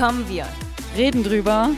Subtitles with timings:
[0.00, 0.46] Kommen wir.
[0.96, 1.68] Reden drüber.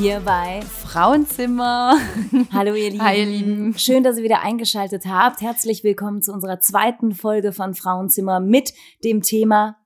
[0.00, 1.96] Hier bei Frauenzimmer.
[2.52, 3.04] Hallo ihr Lieben.
[3.04, 3.78] Hi ihr Lieben.
[3.78, 5.42] Schön, dass ihr wieder eingeschaltet habt.
[5.42, 8.74] Herzlich willkommen zu unserer zweiten Folge von Frauenzimmer mit
[9.04, 9.76] dem Thema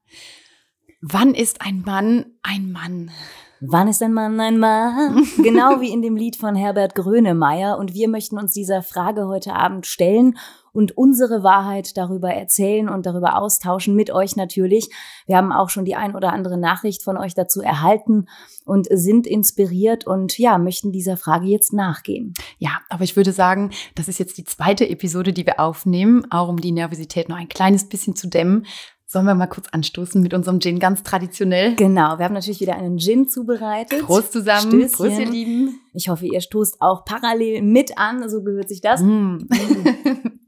[1.02, 3.10] Wann ist ein Mann ein Mann?
[3.64, 5.24] Wann ist ein Mann ein Mann?
[5.36, 7.78] genau wie in dem Lied von Herbert Grönemeyer.
[7.78, 10.36] Und wir möchten uns dieser Frage heute Abend stellen
[10.72, 14.90] und unsere Wahrheit darüber erzählen und darüber austauschen mit euch natürlich.
[15.26, 18.26] Wir haben auch schon die ein oder andere Nachricht von euch dazu erhalten
[18.64, 22.34] und sind inspiriert und ja, möchten dieser Frage jetzt nachgehen.
[22.58, 26.48] Ja, aber ich würde sagen, das ist jetzt die zweite Episode, die wir aufnehmen, auch
[26.48, 28.66] um die Nervosität noch ein kleines bisschen zu dämmen.
[29.12, 31.76] Sollen wir mal kurz anstoßen mit unserem Gin ganz traditionell?
[31.76, 34.00] Genau, wir haben natürlich wieder einen Gin zubereitet.
[34.06, 34.70] Prost zusammen.
[34.70, 34.90] Stößchen.
[34.90, 35.80] Prost, ihr Lieben.
[35.92, 39.02] Ich hoffe, ihr stoßt auch parallel mit an, so gehört sich das.
[39.02, 39.36] Mm.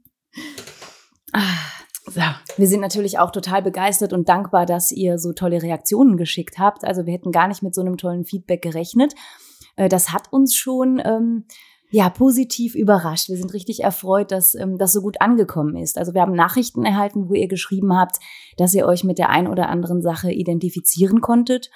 [1.37, 1.41] Ah,
[2.05, 2.21] so.
[2.55, 6.85] Wir sind natürlich auch total begeistert und dankbar, dass ihr so tolle Reaktionen geschickt habt.
[6.85, 9.13] Also wir hätten gar nicht mit so einem tollen Feedback gerechnet.
[9.75, 11.43] Äh, Das hat uns schon ähm,
[11.91, 13.29] ja positiv überrascht.
[13.29, 15.97] Wir sind richtig erfreut, dass ähm, das so gut angekommen ist.
[15.97, 18.17] Also wir haben Nachrichten erhalten, wo ihr geschrieben habt,
[18.57, 21.69] dass ihr euch mit der ein oder anderen Sache identifizieren konntet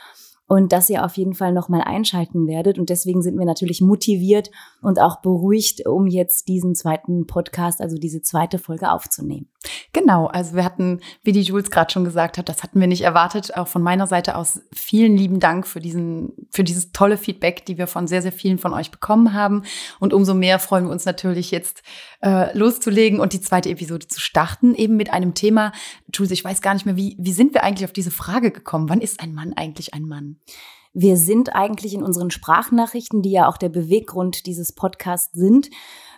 [0.50, 2.80] und dass ihr auf jeden Fall nochmal einschalten werdet.
[2.80, 4.50] Und deswegen sind wir natürlich motiviert
[4.82, 9.48] und auch beruhigt, um jetzt diesen zweiten Podcast, also diese zweite Folge aufzunehmen.
[9.92, 13.02] Genau, also wir hatten, wie die Jules gerade schon gesagt hat, das hatten wir nicht
[13.02, 13.58] erwartet.
[13.58, 17.78] Auch von meiner Seite aus vielen lieben Dank für diesen, für dieses tolle Feedback, die
[17.78, 19.64] wir von sehr, sehr vielen von euch bekommen haben.
[20.00, 21.84] Und umso mehr freuen wir uns natürlich jetzt
[22.22, 25.74] äh, loszulegen und die zweite Episode zu starten, eben mit einem Thema.
[26.14, 28.88] Jules, ich weiß gar nicht mehr, wie, wie sind wir eigentlich auf diese Frage gekommen?
[28.88, 30.38] Wann ist ein Mann eigentlich ein Mann?
[30.94, 35.70] Wir sind eigentlich in unseren Sprachnachrichten, die ja auch der Beweggrund dieses Podcasts sind,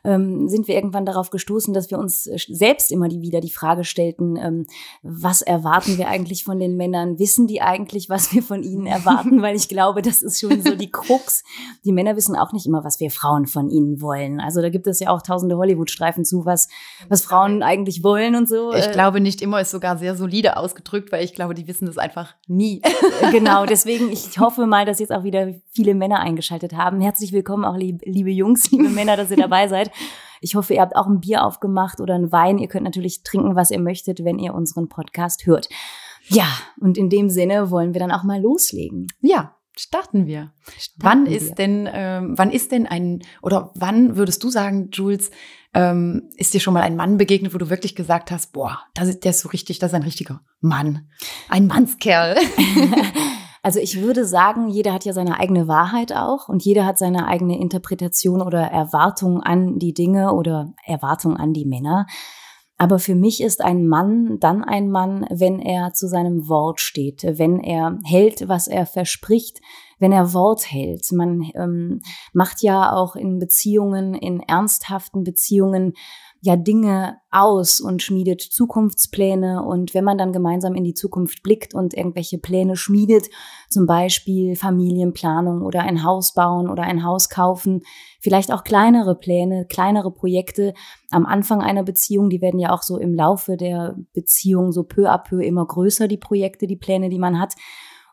[0.03, 3.51] ähm, sind wir irgendwann darauf gestoßen, dass wir uns äh, selbst immer die, wieder die
[3.51, 4.65] Frage stellten, ähm,
[5.03, 7.19] was erwarten wir eigentlich von den Männern?
[7.19, 9.41] Wissen die eigentlich, was wir von ihnen erwarten?
[9.41, 11.43] Weil ich glaube, das ist schon so die Krux.
[11.85, 14.39] Die Männer wissen auch nicht immer, was wir Frauen von ihnen wollen.
[14.39, 16.67] Also da gibt es ja auch tausende Hollywood-Streifen zu, was,
[17.07, 18.73] was Frauen eigentlich wollen und so.
[18.73, 21.85] Ich Äh, glaube, nicht immer ist sogar sehr solide ausgedrückt, weil ich glaube, die wissen
[21.85, 22.81] das einfach nie.
[23.31, 27.01] genau, deswegen, ich hoffe mal, dass jetzt auch wieder viele Männer eingeschaltet haben.
[27.01, 29.90] Herzlich willkommen auch, lieb, liebe Jungs, liebe Männer, dass ihr dabei seid.
[30.41, 32.57] Ich hoffe, ihr habt auch ein Bier aufgemacht oder einen Wein.
[32.57, 35.69] Ihr könnt natürlich trinken, was ihr möchtet, wenn ihr unseren Podcast hört.
[36.27, 36.47] Ja,
[36.79, 39.07] und in dem Sinne wollen wir dann auch mal loslegen.
[39.21, 40.51] Ja, starten wir.
[40.77, 41.37] Starten wann wir.
[41.37, 45.31] ist denn, ähm, wann ist denn ein, oder wann würdest du sagen, Jules,
[45.73, 49.07] ähm, ist dir schon mal ein Mann begegnet, wo du wirklich gesagt hast, boah, das
[49.07, 51.07] ist, der ist so richtig, das ist ein richtiger Mann.
[51.49, 52.35] Ein Mannskerl.
[53.63, 57.27] Also ich würde sagen, jeder hat ja seine eigene Wahrheit auch und jeder hat seine
[57.27, 62.07] eigene Interpretation oder Erwartung an die Dinge oder Erwartung an die Männer.
[62.81, 67.21] Aber für mich ist ein Mann dann ein Mann, wenn er zu seinem Wort steht,
[67.23, 69.61] wenn er hält, was er verspricht,
[69.99, 71.11] wenn er Wort hält.
[71.11, 72.01] Man ähm,
[72.33, 75.93] macht ja auch in Beziehungen, in ernsthaften Beziehungen,
[76.41, 79.63] ja Dinge aus und schmiedet Zukunftspläne.
[79.63, 83.29] Und wenn man dann gemeinsam in die Zukunft blickt und irgendwelche Pläne schmiedet,
[83.69, 87.83] zum Beispiel Familienplanung oder ein Haus bauen oder ein Haus kaufen,
[88.19, 90.73] vielleicht auch kleinere Pläne, kleinere Projekte
[91.11, 95.11] am Anfang einer Beziehung, die werden ja auch so im Laufe der Beziehung so peu
[95.11, 97.53] à peu immer größer, die Projekte, die Pläne, die man hat.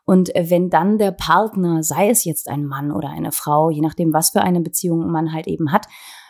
[0.05, 4.13] Und wenn dann der Partner, sei es jetzt ein Mann oder eine Frau, je nachdem,
[4.13, 5.85] was für eine Beziehung man halt eben hat,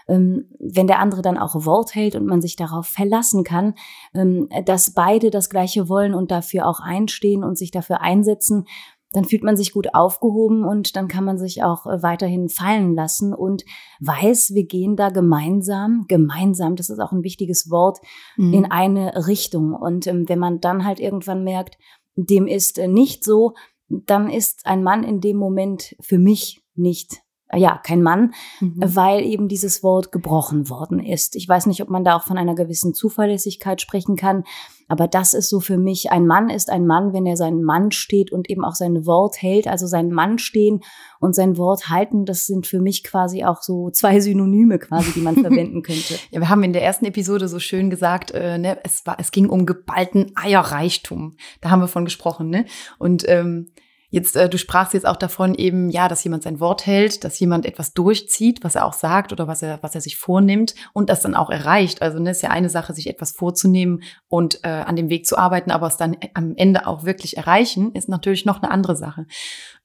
[0.09, 3.75] wenn der andere dann auch Wort hält und man sich darauf verlassen kann,
[4.13, 8.65] ähm, dass beide das Gleiche wollen und dafür auch einstehen und sich dafür einsetzen,
[9.11, 12.93] dann fühlt man sich gut aufgehoben und dann kann man sich auch äh, weiterhin fallen
[12.93, 13.63] lassen und
[14.01, 17.99] weiß, wir gehen da gemeinsam, gemeinsam, das ist auch ein wichtiges Wort,
[18.37, 18.53] Mhm.
[18.53, 19.73] in eine Richtung.
[19.73, 21.77] Und ähm, wenn man dann halt irgendwann merkt,
[22.15, 23.53] dem ist äh, nicht so,
[23.87, 27.21] dann ist ein Mann in dem Moment für mich nicht,
[27.55, 28.75] ja, kein Mann, Mhm.
[28.77, 31.35] weil eben dieses Wort gebrochen worden ist.
[31.35, 34.43] Ich weiß nicht, ob man da auch von einer gewissen Zuverlässigkeit sprechen kann,
[34.87, 37.91] aber das ist so für mich, ein Mann ist ein Mann, wenn er seinen Mann
[37.91, 40.81] steht und eben auch sein Wort hält, also sein Mann stehen
[41.19, 45.21] und sein Wort halten, das sind für mich quasi auch so zwei Synonyme quasi, die
[45.21, 46.15] man verwenden könnte.
[46.31, 49.31] Ja, wir haben in der ersten Episode so schön gesagt, äh, ne, es, war, es
[49.31, 51.35] ging um geballten Eierreichtum.
[51.61, 52.65] Da haben wir von gesprochen, ne?
[52.97, 53.67] Und ähm,
[54.11, 57.39] Jetzt, äh, du sprachst jetzt auch davon eben, ja, dass jemand sein Wort hält, dass
[57.39, 61.09] jemand etwas durchzieht, was er auch sagt oder was er, was er sich vornimmt und
[61.09, 62.01] das dann auch erreicht.
[62.01, 65.37] Also ne, ist ja eine Sache, sich etwas vorzunehmen und äh, an dem Weg zu
[65.37, 69.27] arbeiten, aber es dann am Ende auch wirklich erreichen, ist natürlich noch eine andere Sache.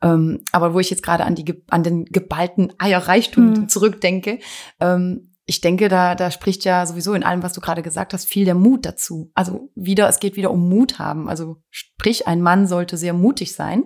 [0.03, 3.69] Ähm, aber wo ich jetzt gerade an die an den geballten Eierreichtum Hm.
[3.69, 4.39] zurückdenke,
[4.81, 8.25] ähm, ich denke, da, da spricht ja sowieso in allem, was du gerade gesagt hast,
[8.25, 9.31] viel der Mut dazu.
[9.35, 11.29] Also wieder, es geht wieder um Mut haben.
[11.29, 13.85] Also sprich, ein Mann sollte sehr mutig sein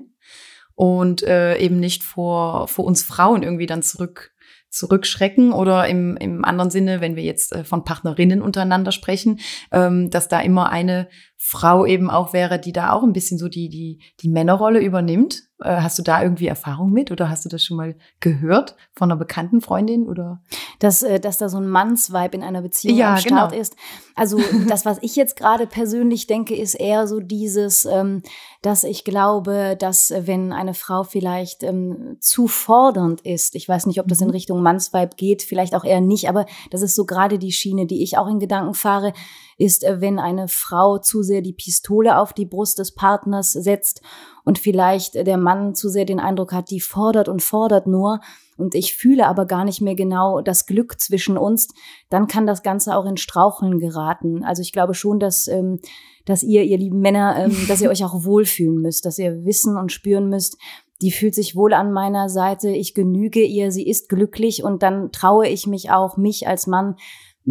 [0.79, 4.31] und äh, eben nicht vor, vor uns Frauen irgendwie dann zurück
[4.71, 9.41] zurückschrecken oder im, im anderen Sinne, wenn wir jetzt äh, von Partnerinnen untereinander sprechen,
[9.73, 11.09] ähm, dass da immer eine
[11.41, 15.45] Frau eben auch wäre, die da auch ein bisschen so die, die, die Männerrolle übernimmt.
[15.61, 19.11] Äh, hast du da irgendwie Erfahrung mit oder hast du das schon mal gehört von
[19.11, 20.43] einer bekannten Freundin oder?
[20.81, 23.63] Dass, äh, dass da so ein Mannsvibe in einer Beziehung ja, am Start genau.
[23.63, 23.77] ist.
[24.17, 28.23] Also das, was ich jetzt gerade persönlich denke, ist eher so dieses, ähm,
[28.63, 33.87] dass ich glaube, dass äh, wenn eine Frau vielleicht ähm, zu fordernd ist, ich weiß
[33.87, 34.33] nicht, ob das in mhm.
[34.33, 38.03] Richtung Mannsvibe geht, vielleicht auch eher nicht, aber das ist so gerade die Schiene, die
[38.03, 39.13] ich auch in Gedanken fahre,
[39.59, 44.01] ist, äh, wenn eine Frau zu sehr die Pistole auf die Brust des Partners setzt
[44.45, 48.21] und vielleicht der Mann zu sehr den Eindruck hat, die fordert und fordert nur
[48.57, 51.69] und ich fühle aber gar nicht mehr genau das Glück zwischen uns,
[52.09, 54.45] dann kann das Ganze auch in Straucheln geraten.
[54.45, 55.81] Also ich glaube schon, dass, ähm,
[56.25, 59.77] dass ihr, ihr lieben Männer, ähm, dass ihr euch auch wohlfühlen müsst, dass ihr wissen
[59.77, 60.57] und spüren müsst,
[61.01, 65.13] die fühlt sich wohl an meiner Seite, ich genüge ihr, sie ist glücklich und dann
[65.13, 66.97] traue ich mich auch, mich als Mann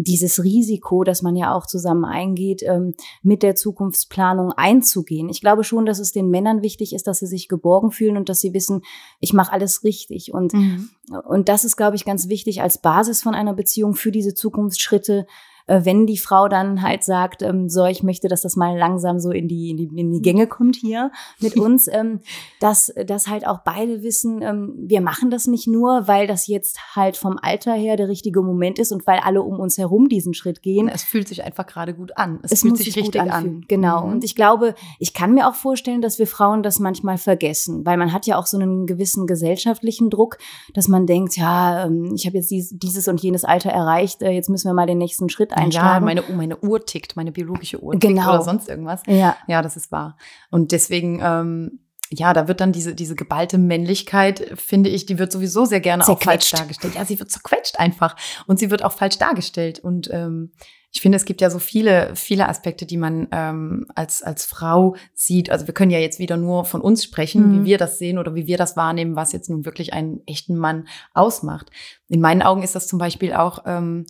[0.04, 5.28] dieses Risiko, das man ja auch zusammen eingeht, ähm, mit der Zukunftsplanung einzugehen.
[5.30, 8.30] Ich glaube schon, dass es den Männern wichtig ist, dass sie sich geborgen fühlen und
[8.30, 8.84] dass sie wissen,
[9.20, 10.34] ich mache alles richtig.
[10.34, 10.90] Und, mhm.
[11.28, 15.26] und das ist, glaube ich, ganz wichtig als Basis von einer Beziehung für diese Zukunftsschritte,
[15.68, 19.32] wenn die Frau dann halt sagt, ähm, so, ich möchte, dass das mal langsam so
[19.32, 22.22] in die, in die, in die Gänge kommt hier mit uns, ähm,
[22.60, 26.96] dass, dass halt auch beide wissen, ähm, wir machen das nicht nur, weil das jetzt
[26.96, 30.34] halt vom Alter her der richtige Moment ist und weil alle um uns herum diesen
[30.34, 30.88] Schritt gehen.
[30.88, 32.40] Es fühlt sich einfach gerade gut an.
[32.44, 33.66] Es, es fühlt sich, sich richtig an.
[33.68, 34.06] Genau.
[34.06, 34.14] Mhm.
[34.14, 37.98] Und ich glaube, ich kann mir auch vorstellen, dass wir Frauen das manchmal vergessen, weil
[37.98, 40.38] man hat ja auch so einen gewissen gesellschaftlichen Druck,
[40.74, 44.70] dass man denkt, ja, ich habe jetzt dieses und jenes Alter erreicht, äh, jetzt müssen
[44.70, 46.08] wir mal den nächsten Schritt einschlagen.
[46.08, 48.30] Ja, meine, meine Uhr tickt, meine biologische Uhr tickt genau.
[48.30, 49.02] oder sonst irgendwas.
[49.08, 49.36] Ja.
[49.48, 50.18] ja, das ist wahr.
[50.52, 55.32] Und deswegen, ähm, ja, da wird dann diese, diese geballte Männlichkeit, finde ich, die wird
[55.32, 56.96] sowieso sehr gerne auch falsch dargestellt.
[56.96, 58.16] Ja, sie wird zerquetscht einfach.
[58.46, 59.80] Und sie wird auch falsch dargestellt.
[59.80, 60.52] Und ähm,
[60.92, 64.96] ich finde, es gibt ja so viele, viele Aspekte, die man ähm, als, als Frau
[65.14, 65.52] sieht.
[65.52, 67.54] Also wir können ja jetzt wieder nur von uns sprechen, mhm.
[67.54, 70.56] wie wir das sehen oder wie wir das wahrnehmen, was jetzt nun wirklich einen echten
[70.56, 71.70] Mann ausmacht.
[72.08, 74.06] In meinen Augen ist das zum Beispiel auch ähm,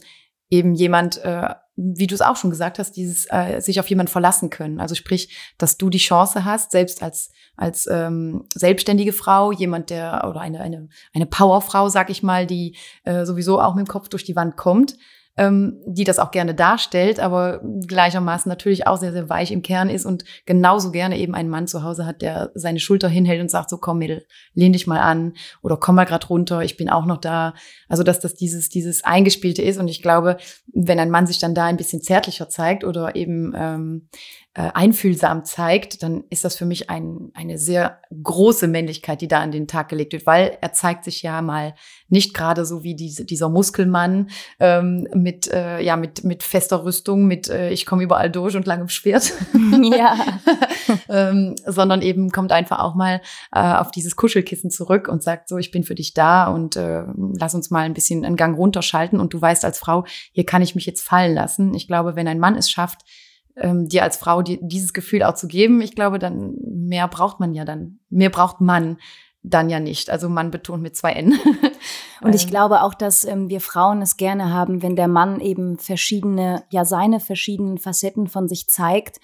[0.50, 4.12] eben jemand, äh, wie du es auch schon gesagt hast, dieses äh, sich auf jemanden
[4.12, 4.80] verlassen können.
[4.80, 10.26] Also sprich, dass du die Chance hast, selbst als als ähm, selbstständige Frau, jemand der
[10.28, 14.10] oder eine eine eine Powerfrau, sag ich mal, die äh, sowieso auch mit dem Kopf
[14.10, 14.96] durch die Wand kommt,
[15.38, 19.90] ähm, die das auch gerne darstellt, aber gleichermaßen natürlich auch sehr, sehr weich im Kern
[19.90, 23.52] ist und genauso gerne eben einen Mann zu Hause hat, der seine Schulter hinhält und
[23.52, 24.26] sagt, so komm Mädel,
[24.56, 27.54] lehn dich mal an oder komm mal grad runter, ich bin auch noch da.
[27.88, 30.38] Also dass das dieses, dieses Eingespielte ist und ich glaube,
[30.74, 34.10] wenn ein Mann sich dann da ein bisschen zärtlicher zeigt oder eben ähm,
[34.58, 39.40] äh, einfühlsam zeigt, dann ist das für mich ein, eine sehr große Männlichkeit, die da
[39.40, 41.76] an den Tag gelegt wird, weil er zeigt sich ja mal
[42.10, 47.28] nicht gerade so wie diese, dieser Muskelmann ähm, mit, äh, ja, mit, mit fester Rüstung,
[47.28, 49.32] mit äh, ich komme überall durch und langem Schwert,
[49.84, 50.18] ja.
[51.08, 53.22] ähm, sondern eben kommt einfach auch mal
[53.54, 57.04] äh, auf dieses Kuschelkissen zurück und sagt so, ich bin für dich da und äh,
[57.38, 60.64] lass uns mal ein bisschen einen Gang runterschalten und du weißt als Frau, hier kann
[60.64, 61.76] ich mich jetzt fallen lassen.
[61.76, 63.02] Ich glaube, wenn ein Mann es schafft,
[63.60, 65.82] ähm, dir als Frau die, dieses Gefühl auch zu geben.
[65.82, 68.00] Ich glaube, dann mehr braucht man ja dann.
[68.10, 68.98] Mehr braucht man
[69.44, 70.10] dann ja nicht.
[70.10, 71.34] Also Mann betont mit zwei N.
[72.22, 72.50] Und ich ähm.
[72.50, 76.86] glaube auch, dass ähm, wir Frauen es gerne haben, wenn der Mann eben verschiedene, ja
[76.86, 79.20] seine verschiedenen Facetten von sich zeigt.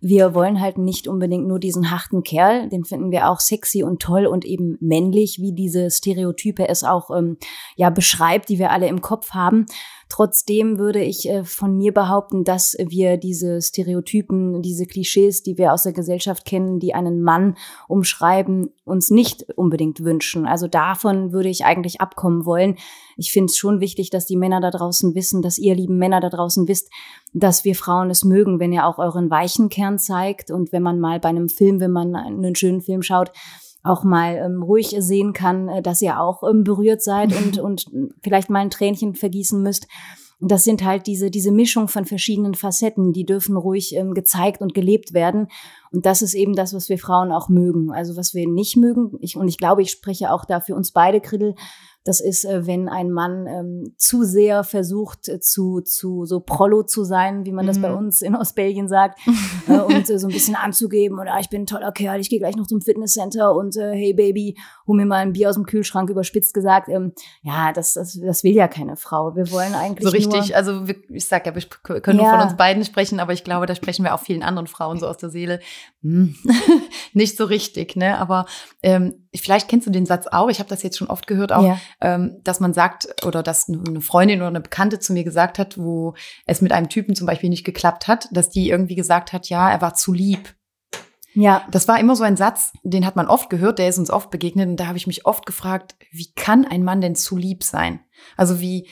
[0.00, 4.00] Wir wollen halt nicht unbedingt nur diesen harten Kerl, den finden wir auch sexy und
[4.00, 7.38] toll und eben männlich, wie diese Stereotype es auch ähm,
[7.76, 9.66] ja beschreibt, die wir alle im Kopf haben,
[10.08, 15.72] Trotzdem würde ich äh, von mir behaupten, dass wir diese Stereotypen, diese Klischees, die wir
[15.72, 17.56] aus der Gesellschaft kennen, die einen Mann
[17.88, 20.46] umschreiben, uns nicht unbedingt wünschen.
[20.46, 22.76] Also davon würde ich eigentlich abkommen wollen.
[23.16, 26.20] Ich finde es schon wichtig, dass die Männer da draußen wissen, dass ihr lieben Männer
[26.20, 26.88] da draußen wisst,
[27.32, 31.00] dass wir Frauen es mögen, wenn ihr auch euren weichen Kern zeigt und wenn man
[31.00, 33.32] mal bei einem Film, wenn man einen schönen Film schaut,
[33.86, 37.86] auch mal ähm, ruhig sehen kann, äh, dass ihr auch ähm, berührt seid und, und
[38.22, 39.86] vielleicht mal ein Tränchen vergießen müsst.
[40.38, 44.74] Das sind halt diese, diese Mischung von verschiedenen Facetten, die dürfen ruhig ähm, gezeigt und
[44.74, 45.48] gelebt werden.
[45.92, 47.90] Und das ist eben das, was wir Frauen auch mögen.
[47.90, 50.92] Also was wir nicht mögen, ich, und ich glaube, ich spreche auch da für uns
[50.92, 51.54] beide, Kriddel,
[52.06, 56.82] Das ist, äh, wenn ein Mann ähm, zu sehr versucht, äh, zu, zu so Prollo
[56.84, 57.96] zu sein, wie man das bei Mhm.
[57.98, 59.18] uns in Ostbelgien sagt,
[59.68, 62.38] äh, und äh, so ein bisschen anzugeben oder ich bin ein toller Kerl, ich gehe
[62.38, 65.66] gleich noch zum Fitnesscenter und äh, hey Baby, hol mir mal ein Bier aus dem
[65.66, 66.88] Kühlschrank, überspitzt gesagt.
[66.88, 69.34] Ähm, ja, das, das, das will ja keine Frau.
[69.34, 72.32] Wir wollen eigentlich So richtig, nur, also ich sag ja, wir können nur Ja.
[72.32, 75.06] von uns beiden sprechen, aber ich glaube, da sprechen wir auch vielen anderen Frauen so
[75.08, 75.60] aus der Seele.
[76.02, 76.36] Hm,
[77.12, 78.18] nicht so richtig, ne?
[78.18, 78.46] Aber
[78.82, 81.64] ähm, vielleicht kennst du den Satz auch, ich habe das jetzt schon oft gehört, auch,
[81.64, 85.78] ja, dass man sagt, oder dass eine Freundin oder eine Bekannte zu mir gesagt hat,
[85.78, 89.48] wo es mit einem Typen zum Beispiel nicht geklappt hat, dass die irgendwie gesagt hat,
[89.48, 90.54] ja, er war zu lieb.
[91.32, 94.10] ja, Das war immer so ein Satz, den hat man oft gehört, der ist uns
[94.10, 97.36] oft begegnet und da habe ich mich oft gefragt, wie kann ein Mann denn zu
[97.36, 98.00] lieb sein?
[98.36, 98.88] Also wie,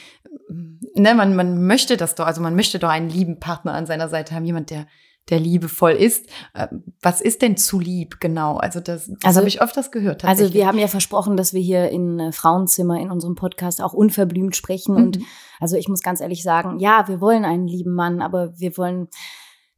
[0.94, 4.08] ne, man, man möchte das doch, also man möchte doch einen lieben Partner an seiner
[4.08, 4.86] Seite haben, jemand, der,
[5.30, 6.26] der liebevoll ist.
[6.52, 6.68] Äh,
[7.00, 8.56] Was ist denn zu lieb genau?
[8.58, 10.24] Also das, das Also- habe ich öfters gehört.
[10.24, 13.94] Also wir haben ja versprochen, dass wir hier in äh, Frauenzimmer in unserem Podcast auch
[13.94, 14.94] unverblümt sprechen.
[14.96, 15.24] Und Mhm.
[15.60, 19.08] also ich muss ganz ehrlich sagen, ja, wir wollen einen lieben Mann, aber wir wollen,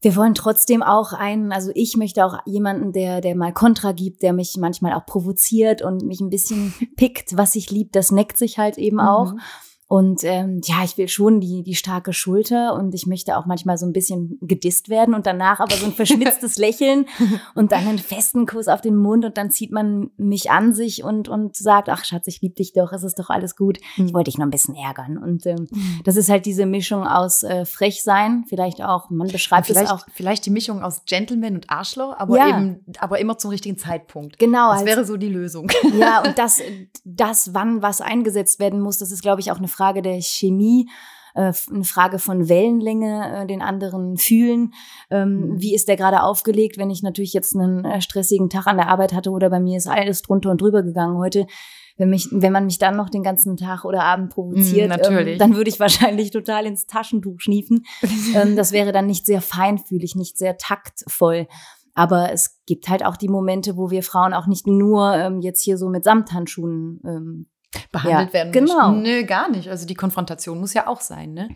[0.02, 4.22] wir wollen trotzdem auch einen, also ich möchte auch jemanden, der, der mal Kontra gibt,
[4.22, 8.36] der mich manchmal auch provoziert und mich ein bisschen pickt, was ich lieb, das neckt
[8.36, 9.32] sich halt eben auch.
[9.34, 9.40] Mhm.
[9.88, 13.78] Und ähm, ja, ich will schon die, die starke Schulter und ich möchte auch manchmal
[13.78, 17.06] so ein bisschen gedisst werden und danach aber so ein verschmitztes Lächeln
[17.54, 21.04] und dann einen festen Kuss auf den Mund und dann zieht man mich an sich
[21.04, 23.78] und, und sagt, ach Schatz, ich liebe dich doch, es ist doch alles gut.
[23.96, 25.18] Ich wollte dich noch ein bisschen ärgern.
[25.18, 25.68] Und ähm,
[26.02, 29.92] das ist halt diese Mischung aus äh, frech sein, vielleicht auch, man beschreibt es vielleicht,
[29.92, 30.04] auch.
[30.12, 32.48] vielleicht die Mischung aus Gentleman und Arschloch, aber Ja.
[32.48, 34.40] eben, aber immer zum richtigen Zeitpunkt.
[34.40, 35.70] Genau, Das als- wäre so die Lösung.
[35.96, 36.60] Ja, und das,
[37.04, 40.88] das, wann was eingesetzt werden muss, das ist, glaube ich, auch eine Frage der Chemie,
[41.34, 44.72] äh, eine Frage von Wellenlänge, äh, den anderen fühlen.
[45.10, 45.62] Ähm, Mhm.
[45.62, 48.88] Wie ist der gerade aufgelegt, wenn ich natürlich jetzt einen äh, stressigen Tag an der
[48.88, 51.46] Arbeit hatte oder bei mir ist alles drunter und drüber gegangen heute.
[51.98, 55.34] Wenn, mich, wenn man mich dann noch den ganzen Tag oder Abend provoziert, natürlich.
[55.34, 57.84] Ähm, dann würde ich wahrscheinlich total ins Taschentuch schniefen.
[58.34, 61.46] ähm, das wäre dann nicht sehr feinfühlig, nicht sehr taktvoll.
[61.94, 65.62] Aber es gibt halt auch die Momente, wo wir Frauen auch nicht nur ähm, jetzt
[65.62, 67.46] hier so mit Samthandschuhen ähm,
[67.92, 68.90] behandelt Ja, werden genau.
[68.90, 69.02] möchten.
[69.02, 69.68] Nö, gar nicht.
[69.68, 71.48] Also die Konfrontation muss ja auch sein, ne?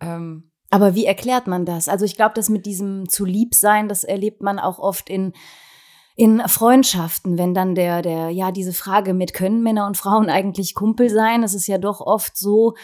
[0.00, 1.88] Ähm, Aber wie erklärt man das?
[1.88, 5.32] Also ich glaube, das mit diesem zu lieb sein, das erlebt man auch oft in
[6.16, 10.74] in Freundschaften, wenn dann der der ja diese Frage mit können Männer und Frauen eigentlich
[10.74, 12.74] Kumpel sein, es ist ja doch oft so,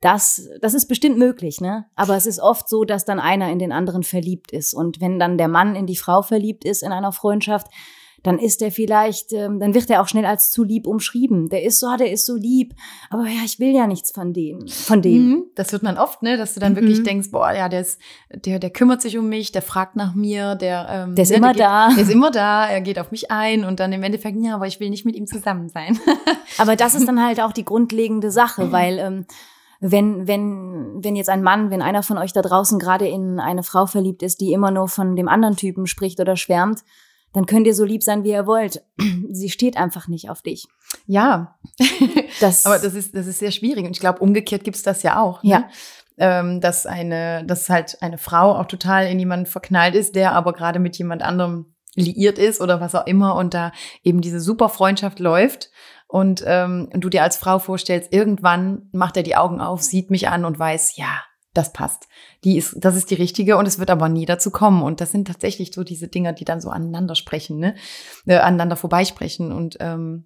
[0.00, 1.86] dass das ist bestimmt möglich, ne?
[1.96, 5.18] Aber es ist oft so, dass dann einer in den anderen verliebt ist und wenn
[5.18, 7.66] dann der Mann in die Frau verliebt ist in einer Freundschaft,
[8.24, 11.50] dann ist er vielleicht, ähm, dann wird er auch schnell als zu lieb umschrieben.
[11.50, 12.74] Der ist so, ah, der ist so lieb,
[13.10, 15.28] aber ja, ich will ja nichts von dem, von dem.
[15.28, 15.44] Mhm.
[15.54, 16.76] Das hört man oft, ne, dass du dann Mhm.
[16.76, 18.00] wirklich denkst, boah, ja, der ist,
[18.34, 21.36] der, der kümmert sich um mich, der fragt nach mir, der, ähm, Der ist ne,
[21.36, 21.90] immer geht, da.
[21.94, 24.66] Der ist immer da, er geht auf mich ein und dann im Endeffekt, ja, aber
[24.66, 25.98] ich will nicht mit ihm zusammen sein.
[26.58, 29.26] Aber das ist dann halt auch die grundlegende Sache, weil ähm,
[29.80, 33.62] wenn, wenn, wenn jetzt ein Mann, wenn einer von euch da draußen gerade in eine
[33.62, 36.80] Frau verliebt ist, die immer nur von dem anderen Typen spricht oder schwärmt,
[37.34, 38.82] dann könnt ihr so lieb sein, wie ihr wollt.
[39.30, 40.66] Sie steht einfach nicht auf dich.
[41.06, 41.58] ja,
[42.40, 45.20] Das, aber das ist, das ist sehr schwierig und ich glaube, umgekehrt gibt's das ja
[45.20, 45.42] auch.
[45.42, 45.50] Ne?
[45.50, 45.68] Ja.
[46.16, 50.52] Ähm, dass eine, dass halt eine Frau auch total in jemanden verknallt ist, der aber
[50.52, 53.72] gerade mit jemand anderem liiert ist oder was auch immer und da
[54.02, 55.70] eben diese super Freundschaft läuft
[56.06, 60.10] und, ähm, und du dir als Frau vorstellst, irgendwann macht er die Augen auf, sieht
[60.10, 61.22] mich an und weiß, ja,
[61.54, 62.08] das passt.
[62.44, 64.82] Die ist, das ist die richtige und es wird aber nie dazu kommen.
[64.82, 67.74] Und das sind tatsächlich so diese Dinger, die dann so aneinander sprechen, ne?
[68.26, 69.52] Äh, aneinander vorbeisprechen.
[69.52, 70.24] Und ähm,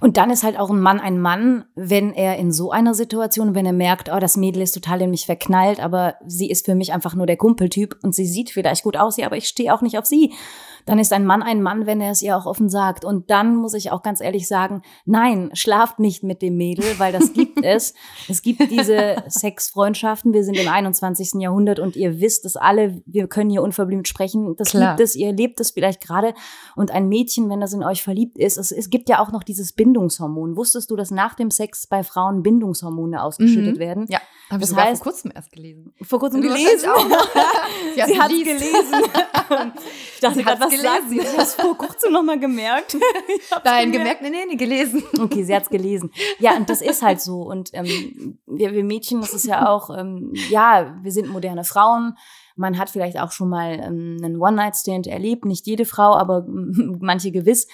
[0.00, 3.56] Und dann ist halt auch ein Mann ein Mann, wenn er in so einer Situation,
[3.56, 6.76] wenn er merkt, oh, das Mädel ist total in mich verknallt, aber sie ist für
[6.76, 9.74] mich einfach nur der Kumpeltyp und sie sieht vielleicht gut aus, ja, aber ich stehe
[9.74, 10.32] auch nicht auf sie.
[10.90, 13.04] Dann ist ein Mann ein Mann, wenn er es ihr auch offen sagt.
[13.04, 17.12] Und dann muss ich auch ganz ehrlich sagen, nein, schlaft nicht mit dem Mädel, weil
[17.12, 17.94] das gibt es.
[18.28, 20.32] Es gibt diese Sexfreundschaften.
[20.32, 21.34] Wir sind im 21.
[21.40, 24.56] Jahrhundert und ihr wisst es alle, wir können hier unverblümt sprechen.
[24.56, 24.90] Das Klar.
[24.96, 26.34] liebt es, ihr lebt es vielleicht gerade.
[26.76, 29.42] Und ein Mädchen, wenn das in euch verliebt ist, es, es gibt ja auch noch
[29.44, 30.56] dieses Bindungshormon.
[30.56, 33.80] Wusstest du, dass nach dem Sex bei Frauen Bindungshormone ausgeschüttet Mhm.
[33.80, 34.06] werden?
[34.08, 34.18] ja,
[34.50, 35.92] habe ich heißt- vor kurzem erst gelesen.
[36.02, 36.88] Vor kurzem gelesen.
[37.94, 38.64] sie sie hat gelesen.
[40.14, 41.16] ich dachte gerade, hat's was sagt sie?
[41.16, 41.32] gelesen.
[41.32, 42.96] Ich habe es vor kurzem noch mal gemerkt.
[43.64, 45.02] Nein, gemerkt, nee, nee, nee, gelesen.
[45.18, 46.10] Okay, sie hat's gelesen.
[46.38, 47.42] Ja, und das ist halt so.
[47.42, 52.16] Und ähm, wir, wir Mädchen, das ist ja auch, ähm, ja, wir sind moderne Frauen.
[52.56, 55.44] Man hat vielleicht auch schon mal ähm, einen One-Night-Stand erlebt.
[55.44, 57.66] Nicht jede Frau, aber manche gewiss.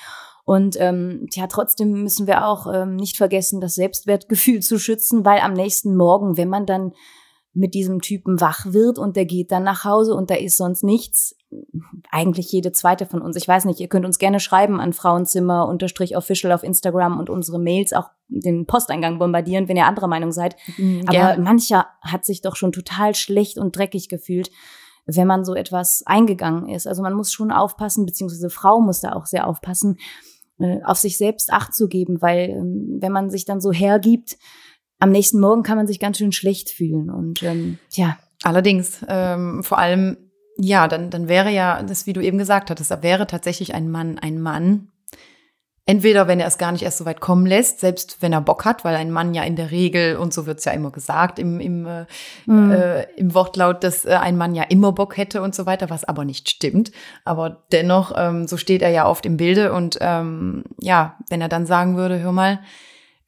[0.44, 5.40] Und ähm, ja, trotzdem müssen wir auch ähm, nicht vergessen, das Selbstwertgefühl zu schützen, weil
[5.40, 6.92] am nächsten Morgen, wenn man dann
[7.56, 10.84] mit diesem Typen wach wird und der geht dann nach Hause und da ist sonst
[10.84, 11.34] nichts,
[12.10, 13.36] eigentlich jede zweite von uns.
[13.36, 17.30] Ich weiß nicht, ihr könnt uns gerne schreiben an Frauenzimmer unterstrich official auf Instagram und
[17.30, 20.56] unsere Mails auch den Posteingang bombardieren, wenn ihr anderer Meinung seid.
[20.76, 24.50] Mhm, Aber mancher hat sich doch schon total schlecht und dreckig gefühlt,
[25.06, 26.86] wenn man so etwas eingegangen ist.
[26.86, 29.98] Also man muss schon aufpassen, beziehungsweise Frau muss da auch sehr aufpassen,
[30.58, 34.36] äh, auf sich selbst Acht zu geben, weil ähm, wenn man sich dann so hergibt,
[34.98, 37.10] am nächsten Morgen kann man sich ganz schön schlecht fühlen.
[37.10, 38.16] Und ähm, ja.
[38.42, 40.16] Allerdings, ähm, vor allem,
[40.58, 43.90] ja, dann, dann wäre ja, das, wie du eben gesagt hattest, da wäre tatsächlich ein
[43.90, 44.88] Mann ein Mann,
[45.88, 48.64] Entweder, wenn er es gar nicht erst so weit kommen lässt, selbst wenn er Bock
[48.64, 51.60] hat, weil ein Mann ja in der Regel, und so wird's ja immer gesagt im,
[51.60, 52.06] im, äh,
[52.46, 52.72] mhm.
[52.72, 56.02] äh, im Wortlaut, dass äh, ein Mann ja immer Bock hätte und so weiter, was
[56.02, 56.90] aber nicht stimmt.
[57.24, 59.72] Aber dennoch, ähm, so steht er ja oft im Bilde.
[59.72, 62.58] Und ähm, ja, wenn er dann sagen würde, hör mal,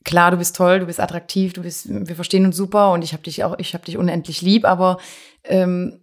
[0.05, 3.13] klar, du bist toll, du bist attraktiv, du bist, wir verstehen uns super und ich
[3.13, 4.99] habe dich auch, ich habe dich unendlich lieb, aber
[5.45, 6.01] ähm,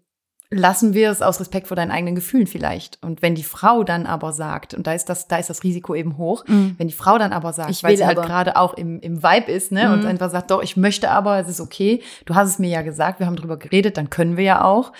[0.55, 2.97] lassen wir es aus Respekt vor deinen eigenen Gefühlen vielleicht.
[3.03, 5.93] Und wenn die Frau dann aber sagt, und da ist das, da ist das Risiko
[5.95, 6.75] eben hoch, mhm.
[6.77, 9.73] wenn die Frau dann aber sagt, weil sie halt gerade auch im, im Vibe ist,
[9.73, 9.93] ne, mhm.
[9.93, 12.83] und einfach sagt, doch, ich möchte aber, es ist okay, du hast es mir ja
[12.83, 14.93] gesagt, wir haben drüber geredet, dann können wir ja auch.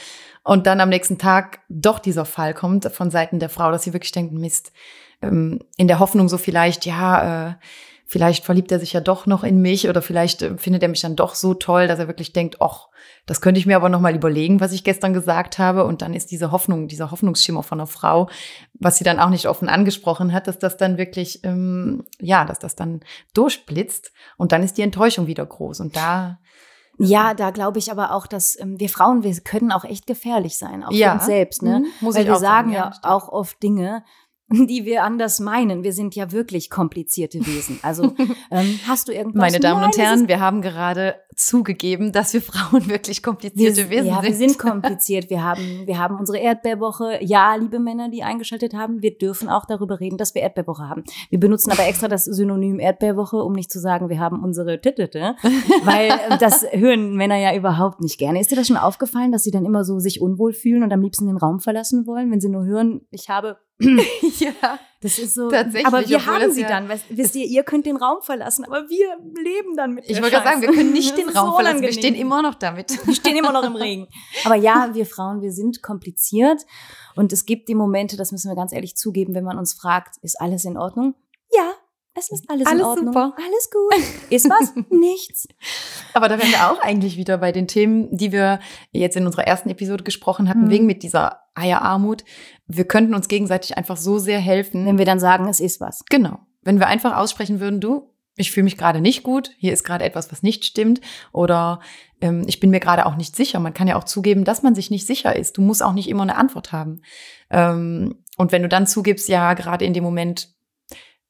[0.44, 3.94] Und dann am nächsten Tag doch dieser Fall kommt von Seiten der Frau, dass sie
[3.94, 4.74] wirklich denkt, Mist,
[5.22, 7.54] ähm, in der Hoffnung so vielleicht, ja, äh,
[8.16, 11.02] vielleicht verliebt er sich ja doch noch in mich oder vielleicht äh, findet er mich
[11.02, 12.88] dann doch so toll, dass er wirklich denkt, ach,
[13.26, 15.84] das könnte ich mir aber noch mal überlegen, was ich gestern gesagt habe.
[15.84, 18.30] Und dann ist diese Hoffnung, dieser Hoffnungsschimmer von einer Frau,
[18.74, 22.58] was sie dann auch nicht offen angesprochen hat, dass das dann wirklich, ähm, ja, dass
[22.58, 23.02] das dann
[23.34, 24.14] durchblitzt.
[24.38, 25.82] Und dann ist die Enttäuschung wieder groß.
[25.82, 26.40] Und da
[26.98, 30.58] ja, da glaube ich aber auch, dass ähm, wir Frauen, wir können auch echt gefährlich
[30.58, 31.10] sein, auch ja.
[31.10, 31.80] für uns selbst, ne?
[31.80, 34.06] Mhm, muss Weil ich wir sagen ja, ja auch oft Dinge,
[34.52, 35.84] die wir anders meinen.
[35.84, 37.80] Wir sind ja wirklich komplizierte Wesen.
[37.82, 38.14] Also
[38.52, 39.42] ähm, hast du irgendwas?
[39.42, 43.90] Meine Damen Nein, und Herren, wir haben gerade zugegeben, dass wir Frauen wirklich komplizierte wir,
[43.90, 44.24] Wesen ja, sind.
[44.24, 45.30] Ja, wir sind kompliziert.
[45.32, 47.18] Wir haben, wir haben unsere Erdbeerwoche.
[47.22, 51.04] Ja, liebe Männer, die eingeschaltet haben, wir dürfen auch darüber reden, dass wir Erdbeerwoche haben.
[51.32, 55.36] Wir benutzen aber extra das Synonym Erdbeerwoche, um nicht zu sagen, wir haben unsere Tittete,
[55.84, 58.40] weil äh, das hören Männer ja überhaupt nicht gerne.
[58.40, 61.02] Ist dir das schon aufgefallen, dass sie dann immer so sich unwohl fühlen und am
[61.02, 63.58] liebsten den Raum verlassen wollen, wenn sie nur hören, ich habe
[64.40, 65.50] ja, das ist so.
[65.50, 65.86] Tatsächlich.
[65.86, 66.90] Aber wir haben sie ja dann.
[67.10, 70.48] Wisst ihr, ihr könnt den Raum verlassen, aber wir leben dann mit Ich wollte gerade
[70.48, 71.82] sagen, wir können nicht den Raum so verlassen.
[71.82, 73.06] Wir stehen immer noch damit.
[73.06, 74.08] Wir stehen immer noch im Regen.
[74.46, 76.66] Aber ja, wir Frauen, wir sind kompliziert.
[77.16, 80.16] Und es gibt die Momente, das müssen wir ganz ehrlich zugeben, wenn man uns fragt,
[80.22, 81.16] ist alles in Ordnung?
[81.54, 81.74] Ja,
[82.18, 83.08] es ist alles, alles in Ordnung.
[83.08, 83.34] Super.
[83.36, 84.30] Alles gut.
[84.30, 84.74] Ist was?
[84.90, 85.50] Nichts.
[86.14, 88.62] Aber da wären wir auch eigentlich wieder bei den Themen, die wir
[88.94, 90.70] jetzt in unserer ersten Episode gesprochen hatten, mhm.
[90.70, 92.24] wegen mit dieser Eierarmut.
[92.68, 94.86] Wir könnten uns gegenseitig einfach so sehr helfen.
[94.86, 96.04] Wenn wir dann sagen, es ist was.
[96.10, 96.40] Genau.
[96.62, 100.04] Wenn wir einfach aussprechen würden, du, ich fühle mich gerade nicht gut, hier ist gerade
[100.04, 101.00] etwas, was nicht stimmt
[101.32, 101.80] oder
[102.22, 103.60] ähm, ich bin mir gerade auch nicht sicher.
[103.60, 105.58] Man kann ja auch zugeben, dass man sich nicht sicher ist.
[105.58, 107.02] Du musst auch nicht immer eine Antwort haben.
[107.50, 110.56] Ähm, und wenn du dann zugibst, ja, gerade in dem Moment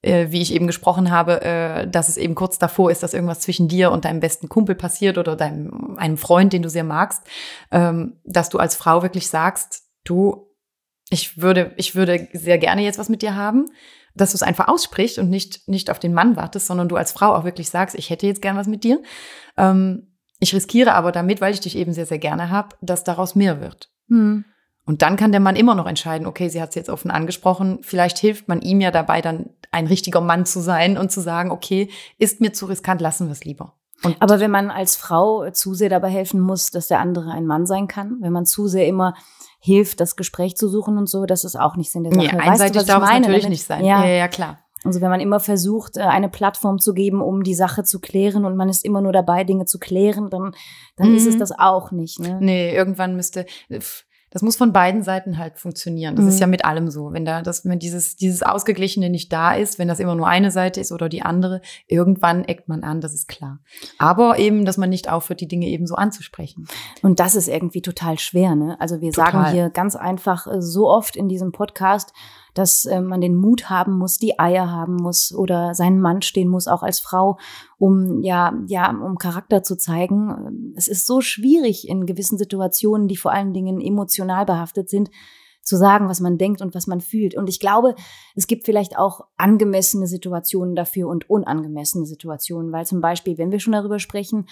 [0.05, 3.39] äh, wie ich eben gesprochen habe, äh, dass es eben kurz davor ist, dass irgendwas
[3.39, 7.23] zwischen dir und deinem besten Kumpel passiert oder deinem einem Freund, den du sehr magst,
[7.71, 10.47] ähm, dass du als Frau wirklich sagst, du,
[11.15, 13.67] ich würde, ich würde sehr gerne jetzt was mit dir haben,
[14.15, 17.13] dass du es einfach aussprichst und nicht nicht auf den Mann wartest, sondern du als
[17.13, 19.01] Frau auch wirklich sagst, ich hätte jetzt gern was mit dir.
[19.57, 20.07] Ähm,
[20.39, 23.61] ich riskiere aber damit, weil ich dich eben sehr sehr gerne habe, dass daraus mehr
[23.61, 23.89] wird.
[24.09, 24.43] Hm.
[24.85, 27.79] Und dann kann der Mann immer noch entscheiden, okay, sie hat es jetzt offen angesprochen,
[27.81, 31.49] vielleicht hilft man ihm ja dabei, dann ein richtiger Mann zu sein und zu sagen,
[31.49, 33.73] okay, ist mir zu riskant, lassen wir es lieber.
[34.03, 37.47] Und Aber wenn man als Frau zu sehr dabei helfen muss, dass der andere ein
[37.47, 39.15] Mann sein kann, wenn man zu sehr immer
[39.65, 42.23] hilft, das Gespräch zu suchen und so, das ist auch nicht Sinn der Sache.
[42.23, 43.83] Nee, einseitig weißt du, darf es natürlich Damit, nicht sein.
[43.83, 44.05] Ja.
[44.05, 44.59] ja, ja, klar.
[44.83, 48.45] Also wenn man immer versucht, äh, eine Plattform zu geben, um die Sache zu klären
[48.45, 50.53] und man ist immer nur dabei, Dinge zu klären, dann,
[50.95, 51.15] dann mhm.
[51.17, 51.39] ist es mhm.
[51.39, 52.19] das auch nicht.
[52.19, 52.37] Ne?
[52.39, 53.47] Nee, irgendwann müsste,
[54.35, 56.17] das muss von beiden Seiten halt funktionieren.
[56.17, 56.29] Das mhm.
[56.29, 57.13] ist ja mit allem so.
[57.13, 60.51] Wenn da das, wenn dieses, dieses Ausgeglichene nicht da ist, wenn das immer nur eine
[60.51, 63.59] Seite ist oder die andere, irgendwann eckt man an, das ist klar.
[63.97, 66.67] Aber eben, dass man nicht aufhört, die Dinge eben so anzusprechen.
[67.01, 68.75] Und das ist irgendwie total schwer, ne?
[68.81, 69.31] Also wir total.
[69.31, 72.11] sagen hier ganz einfach äh, so oft in diesem Podcast,
[72.55, 76.47] dass äh, man den Mut haben muss, die Eier haben muss oder seinen Mann stehen
[76.47, 77.37] muss, auch als Frau,
[77.77, 80.73] um ja, ja, um Charakter zu zeigen.
[80.75, 85.11] Es ist so schwierig in gewissen Situationen, die vor allen Dingen emotional behaftet sind,
[85.65, 87.35] zu sagen, was man denkt und was man fühlt.
[87.35, 87.95] Und ich glaube,
[88.35, 93.59] es gibt vielleicht auch angemessene Situationen dafür und unangemessene Situationen, weil zum Beispiel, wenn wir
[93.59, 94.47] schon darüber sprechen,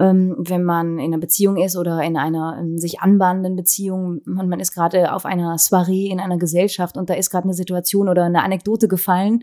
[0.00, 4.48] ähm, wenn man in einer Beziehung ist oder in einer in sich anbahnenden Beziehung und
[4.48, 8.08] man ist gerade auf einer Soiree in einer Gesellschaft und da ist gerade eine Situation
[8.08, 9.42] oder eine Anekdote gefallen,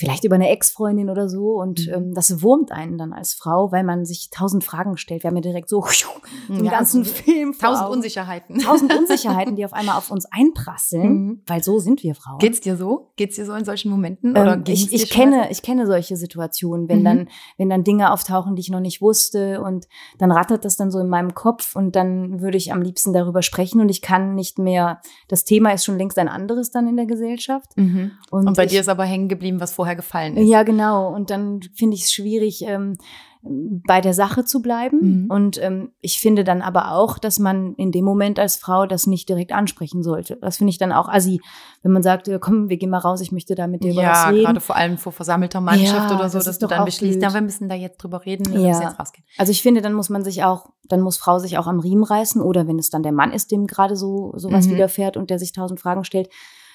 [0.00, 1.92] vielleicht über eine Ex-Freundin oder so und Mhm.
[1.94, 5.22] ähm, das wurmt einen dann als Frau, weil man sich tausend Fragen stellt.
[5.22, 5.84] Wir haben ja direkt so
[6.48, 7.94] den Ja, ganzen so Film vor Tausend Augen.
[7.96, 8.58] Unsicherheiten.
[8.58, 11.42] tausend Unsicherheiten, die auf einmal auf uns einprasseln, Mhm.
[11.46, 12.38] weil so sind wir Frauen.
[12.38, 13.10] Geht's dir so?
[13.16, 14.32] Geht's dir so in solchen Momenten?
[14.32, 17.04] Oder Ähm, ich, ich kenne, ich kenne solche Situationen, wenn Mhm.
[17.04, 19.86] dann, wenn dann Dinge auftauchen, die ich noch nicht wusste und
[20.18, 23.42] dann rattert das dann so in meinem Kopf und dann würde ich am liebsten darüber
[23.42, 26.96] sprechen und ich kann nicht mehr, das Thema ist schon längst ein anderes dann in
[26.96, 27.72] der Gesellschaft.
[27.76, 27.82] so?
[27.82, 28.12] Mhm.
[28.30, 30.48] Und, Und bei ich, dir ist aber hängen geblieben, was vorher gefallen ist.
[30.48, 31.08] Ja, genau.
[31.14, 32.96] Und dann finde ich es schwierig, ähm,
[33.42, 34.98] bei der Sache zu bleiben.
[35.24, 35.30] Mhm.
[35.30, 39.06] Und ähm, ich finde dann aber auch, dass man in dem Moment als Frau das
[39.06, 40.36] nicht direkt ansprechen sollte.
[40.42, 41.40] Das finde ich dann auch assi,
[41.82, 44.02] wenn man sagt, äh, komm, wir gehen mal raus, ich möchte da mit dir über
[44.02, 44.44] Ja, was reden.
[44.44, 47.30] gerade vor allem vor versammelter Mannschaft Ja, oder so, das dass du dann beschließt, blöd.
[47.30, 48.68] ja, wir müssen da jetzt drüber reden, wir Ja.
[48.68, 49.24] müssen jetzt rausgehen.
[49.38, 52.04] Also ich finde, dann muss man sich auch, dann muss Frau sich auch am Riemen
[52.04, 54.72] reißen oder wenn es dann der Mann ist, dem gerade so sowas Mhm.
[54.72, 56.28] widerfährt und der sich tausend Fragen stellt,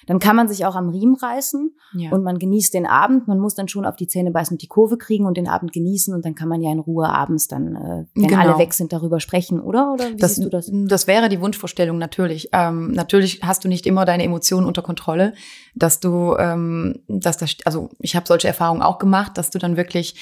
[0.08, 2.12] dann kann man sich auch am Riemen reißen Ja.
[2.12, 3.28] und man genießt den Abend.
[3.28, 5.72] Man muss dann schon auf die Zähne beißen und die Kurve kriegen und den Abend
[5.74, 8.42] genießen und dann kann man ja in Ruhe abends dann, äh, wenn Genau.
[8.42, 9.94] alle weg sind, darüber sprechen, oder?
[9.94, 10.70] Oder wie das, siehst du das?
[10.72, 12.50] das wäre die Wunschvorstellung natürlich.
[12.54, 15.34] Ähm, natürlich hast du nicht immer deine Emotionen unter Kontrolle,
[15.76, 19.78] dass du, ähm, dass das, also ich habe solche Erfahrungen auch gemacht, dass du dann
[19.78, 20.16] wirklich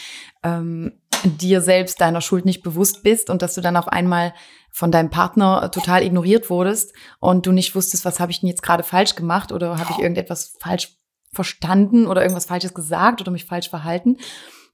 [0.43, 0.93] ähm,
[1.25, 4.33] dir selbst deiner Schuld nicht bewusst bist und dass du dann auf einmal
[4.73, 8.63] von deinem Partner total ignoriert wurdest und du nicht wusstest, was habe ich denn jetzt
[8.63, 10.97] gerade falsch gemacht oder habe ich irgendetwas falsch
[11.31, 14.17] verstanden oder irgendwas Falsches gesagt oder mich falsch verhalten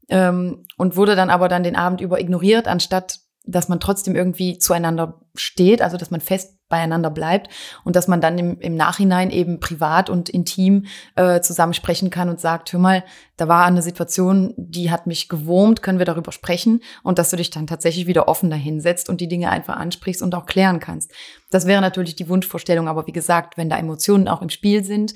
[0.08, 4.58] ähm, und wurde dann aber dann den Abend über ignoriert, anstatt dass man trotzdem irgendwie
[4.58, 7.50] zueinander steht, also dass man fest beieinander bleibt
[7.84, 12.40] und dass man dann im, im Nachhinein eben privat und intim äh, zusammensprechen kann und
[12.40, 13.04] sagt, hör mal,
[13.38, 17.38] da war eine Situation, die hat mich gewurmt, können wir darüber sprechen und dass du
[17.38, 21.12] dich dann tatsächlich wieder offen dahinsetzt und die Dinge einfach ansprichst und auch klären kannst.
[21.50, 25.14] Das wäre natürlich die Wunschvorstellung, aber wie gesagt, wenn da Emotionen auch im Spiel sind,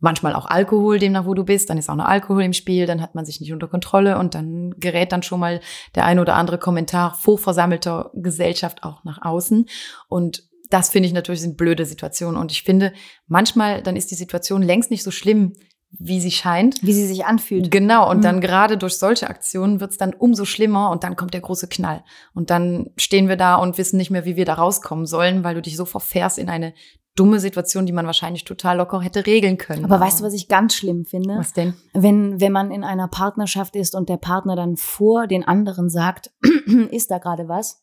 [0.00, 3.00] manchmal auch Alkohol, demnach wo du bist, dann ist auch noch Alkohol im Spiel, dann
[3.00, 5.60] hat man sich nicht unter Kontrolle und dann gerät dann schon mal
[5.94, 9.66] der ein oder andere Kommentar vor versammelter Gesellschaft auch nach außen
[10.08, 12.92] und das finde ich natürlich sind blöde Situationen und ich finde
[13.26, 15.52] manchmal dann ist die Situation längst nicht so schlimm,
[15.98, 16.82] wie sie scheint.
[16.82, 17.70] Wie sie sich anfühlt.
[17.70, 18.22] Genau, und Mhm.
[18.22, 22.02] dann gerade durch solche Aktionen wird's dann umso schlimmer und dann kommt der große Knall.
[22.34, 25.54] Und dann stehen wir da und wissen nicht mehr, wie wir da rauskommen sollen, weil
[25.54, 26.74] du dich so verfährst in eine
[27.14, 29.84] dumme Situation, die man wahrscheinlich total locker hätte regeln können.
[29.86, 31.36] Aber weißt du, was ich ganz schlimm finde?
[31.38, 31.74] Was denn?
[31.94, 36.30] Wenn, wenn man in einer Partnerschaft ist und der Partner dann vor den anderen sagt,
[36.90, 37.82] ist da gerade was?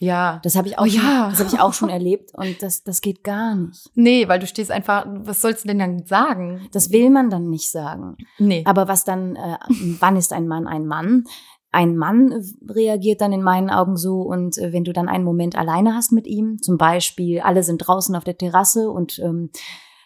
[0.00, 0.40] Ja.
[0.42, 1.28] Das habe ich auch, Oh schon, ja.
[1.30, 3.88] das habe ich auch schon erlebt und das, das geht gar nicht.
[3.94, 6.68] Nee, weil du stehst einfach, was sollst du denn dann sagen?
[6.72, 8.16] Das will man dann nicht sagen.
[8.38, 8.62] Nee.
[8.66, 9.58] Aber was dann, äh,
[10.00, 11.24] wann ist ein Mann ein Mann?
[11.70, 15.24] Ein Mann äh, reagiert dann in meinen Augen so und äh, wenn du dann einen
[15.24, 19.50] Moment alleine hast mit ihm, zum Beispiel alle sind draußen auf der Terrasse und ähm,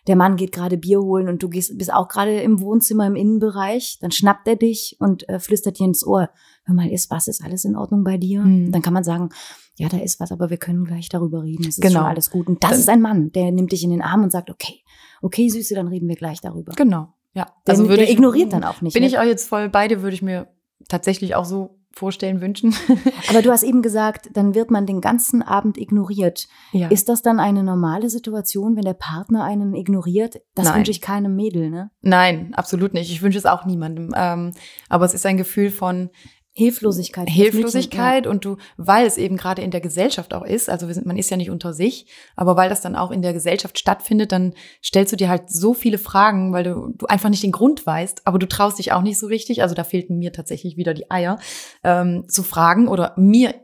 [0.06, 3.14] der Mann geht gerade Bier holen und du gehst, bist auch gerade im Wohnzimmer im
[3.14, 6.30] Innenbereich, dann schnappt er dich und äh, flüstert dir ins Ohr,
[6.68, 8.42] hör mal, ist was, ist alles in Ordnung bei dir?
[8.42, 8.70] Mhm.
[8.70, 9.30] Dann kann man sagen,
[9.76, 12.00] ja, da ist was, aber wir können gleich darüber reden, es ist Genau.
[12.00, 12.46] schon alles gut.
[12.46, 14.82] Und das Dann- ist ein Mann, der nimmt dich in den Arm und sagt, okay,
[15.22, 16.72] okay, Süße, dann reden wir gleich darüber.
[16.76, 17.08] Genau.
[17.34, 17.46] Ja.
[17.66, 18.94] Der, würde der ich- ignoriert dann auch nicht.
[18.94, 19.08] Bin ne?
[19.08, 20.48] ich auch jetzt voll beide, würde ich mir
[20.88, 22.72] tatsächlich auch so vorstellen, wünschen.
[23.28, 26.46] Aber du hast eben gesagt, dann wird man den ganzen Abend ignoriert.
[26.72, 26.88] ja.
[26.88, 30.36] Ist das dann eine normale Situation, wenn der Partner einen ignoriert?
[30.54, 30.76] Das Nein.
[30.76, 31.90] wünsche ich keinem Mädel, ne?
[32.02, 33.10] Nein, absolut nicht.
[33.10, 34.12] Ich wünsche es auch niemandem.
[34.14, 34.52] Ähm,
[34.88, 36.10] aber es ist ein Gefühl von
[36.58, 37.30] Hilflosigkeit.
[37.30, 41.16] Hilflosigkeit und du, weil es eben gerade in der Gesellschaft auch ist, also sind, man
[41.16, 44.54] ist ja nicht unter sich, aber weil das dann auch in der Gesellschaft stattfindet, dann
[44.84, 48.22] stellst du dir halt so viele Fragen, weil du, du einfach nicht den Grund weißt,
[48.26, 51.10] aber du traust dich auch nicht so richtig, also da fehlten mir tatsächlich wieder die
[51.12, 51.38] Eier,
[51.84, 53.54] ähm, zu fragen oder mir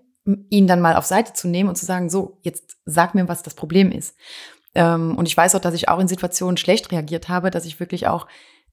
[0.49, 3.43] ihn dann mal auf Seite zu nehmen und zu sagen, so, jetzt sag mir, was
[3.43, 4.15] das Problem ist.
[4.77, 7.81] Ähm, und ich weiß auch, dass ich auch in Situationen schlecht reagiert habe, dass ich
[7.81, 8.29] wirklich auch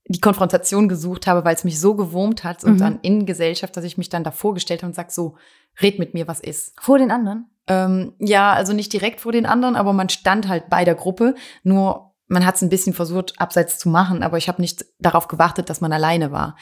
[0.08, 2.78] die Konfrontation gesucht habe, weil es mich so gewurmt hat und Mhm.
[2.80, 5.36] dann in Gesellschaft, dass ich mich dann davor gestellt habe und sag so,
[5.82, 6.74] red mit mir, was ist.
[6.82, 7.46] Vor den anderen?
[7.68, 11.36] Ähm, ja, also nicht direkt vor den anderen, aber man stand halt bei der Gruppe,
[11.64, 15.28] nur man hat es ein bisschen versucht, abseits zu machen, aber ich habe nicht darauf
[15.28, 16.56] gewartet, dass man alleine war.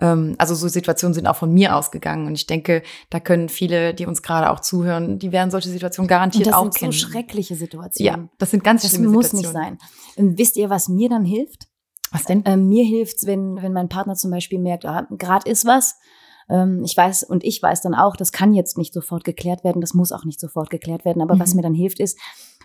[0.00, 3.94] Ähm, also so Situationen sind auch von mir ausgegangen und ich denke, da können viele,
[3.94, 6.92] die uns gerade auch zuhören, die werden solche Situationen Und garantiert das auch sind kennen.
[6.92, 8.22] so schreckliche Situationen.
[8.24, 9.78] ja, das sind ganz Das schlimme muss nicht Situationen.
[9.78, 9.88] sein.
[10.16, 11.68] Ähm, wisst ihr, was mir dann hilft?
[12.12, 12.42] Was denn?
[12.46, 15.96] Ähm, mir hilft's, wenn, wenn mein Partner zum Beispiel merkt, ah, gerade ist was.
[16.50, 19.80] Ähm, ich weiß und ich weiß dann auch, das kann jetzt nicht sofort geklärt werden,
[19.80, 21.22] das muss auch nicht sofort geklärt werden.
[21.22, 21.56] Aber was Mhm.
[21.56, 22.18] mir dann hilft, ist,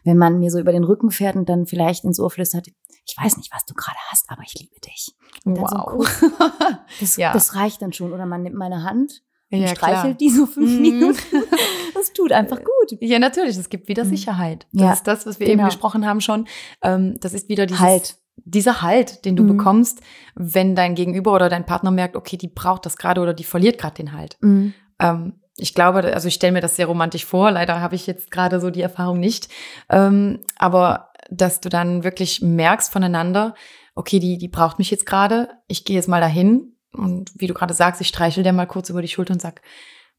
[0.03, 2.67] wenn man mir so über den Rücken fährt und dann vielleicht ins Ohr flüstert,
[3.05, 5.15] ich weiß nicht, was du gerade hast, aber ich liebe dich.
[5.45, 6.21] Und dann so Wow.
[6.99, 7.31] Das, Ja.
[7.33, 8.11] das reicht dann schon.
[8.13, 10.13] Oder man nimmt meine Hand und ja, streichelt klar.
[10.15, 10.81] die so fünf Mhm.
[10.81, 11.19] Minuten.
[11.93, 12.97] Das tut einfach gut.
[13.01, 13.57] Ja, natürlich.
[13.57, 14.09] Es gibt wieder Mhm.
[14.09, 14.67] Sicherheit.
[14.71, 15.61] Das Ja, ist das, was wir genau.
[15.63, 16.47] eben gesprochen haben schon.
[16.83, 18.17] Ähm, das ist wieder dieses Halt.
[18.45, 19.57] Dieser Halt, den du Mhm.
[19.57, 20.01] bekommst,
[20.35, 23.77] wenn dein Gegenüber oder dein Partner merkt, okay, die braucht das gerade oder die verliert
[23.79, 24.37] gerade den Halt.
[24.41, 24.73] Mhm.
[24.99, 27.49] Ähm, ich glaube, also ich stelle mir das sehr romantisch vor.
[27.51, 29.49] Leider habe ich jetzt gerade so die Erfahrung nicht.
[29.89, 33.55] Ähm, aber dass du dann wirklich merkst voneinander,
[33.95, 35.49] okay, die, die braucht mich jetzt gerade.
[35.67, 38.89] Ich gehe jetzt mal dahin und wie du gerade sagst, ich streichel dir mal kurz
[38.89, 39.61] über die Schulter und sag,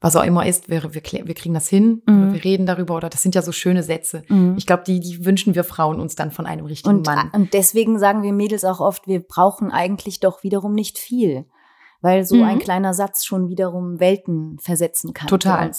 [0.00, 2.32] was auch immer ist, wir, wir, wir kriegen das hin, Mhm.
[2.32, 4.22] wir reden darüber oder das sind ja so schöne Sätze.
[4.28, 4.54] Mhm.
[4.56, 7.30] Ich glaube, die, die wünschen wir Frauen uns dann von einem richtigen Und, Mann.
[7.32, 11.46] und deswegen sagen wir Mädels auch oft, wir brauchen eigentlich doch wiederum nicht viel.
[12.00, 12.42] Weil so Mhm.
[12.44, 15.26] ein kleiner Satz schon wiederum Welten versetzen kann.
[15.26, 15.72] Total.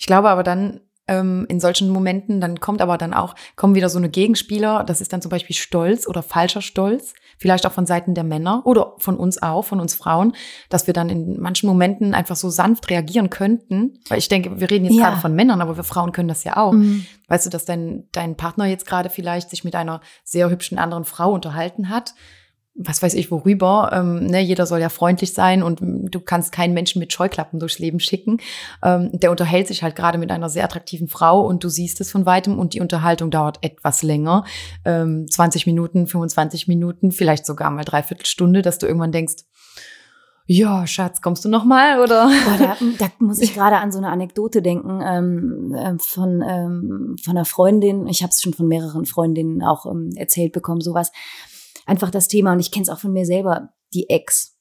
[0.00, 3.88] Ich glaube aber dann ähm, in solchen Momenten, dann kommt aber dann auch, kommen wieder
[3.88, 7.86] so eine Gegenspieler, das ist dann zum Beispiel Stolz oder falscher Stolz, vielleicht auch von
[7.86, 10.34] Seiten der Männer oder von uns auch, von uns Frauen,
[10.68, 13.98] dass wir dann in manchen Momenten einfach so sanft reagieren könnten.
[14.08, 15.08] Weil ich denke, wir reden jetzt Ja.
[15.08, 16.72] gerade von Männern, aber wir Frauen können das ja auch.
[16.72, 17.06] Mhm.
[17.28, 21.04] Weißt du, dass dein, dein Partner jetzt gerade vielleicht sich mit einer sehr hübschen anderen
[21.04, 22.14] Frau unterhalten hat.
[22.74, 23.90] Was weiß ich worüber.
[23.92, 27.78] Ähm, ne, jeder soll ja freundlich sein und du kannst keinen Menschen mit Scheuklappen durchs
[27.78, 28.38] Leben schicken.
[28.82, 32.10] Ähm, der unterhält sich halt gerade mit einer sehr attraktiven Frau und du siehst es
[32.10, 34.44] von weitem und die Unterhaltung dauert etwas länger.
[34.84, 39.44] Ähm, 20 Minuten, 25 Minuten, vielleicht sogar mal dreiviertel Stunde, dass du irgendwann denkst,
[40.52, 42.26] ja, Schatz, kommst du noch mal oder?
[42.26, 47.16] Boah, da, da muss ich gerade an so eine Anekdote denken ähm, ähm, von, ähm,
[47.22, 48.08] von einer Freundin.
[48.08, 51.12] Ich habe es schon von mehreren Freundinnen auch ähm, erzählt bekommen, sowas.
[51.90, 54.56] Einfach das Thema, und ich kenne es auch von mir selber, die Ex.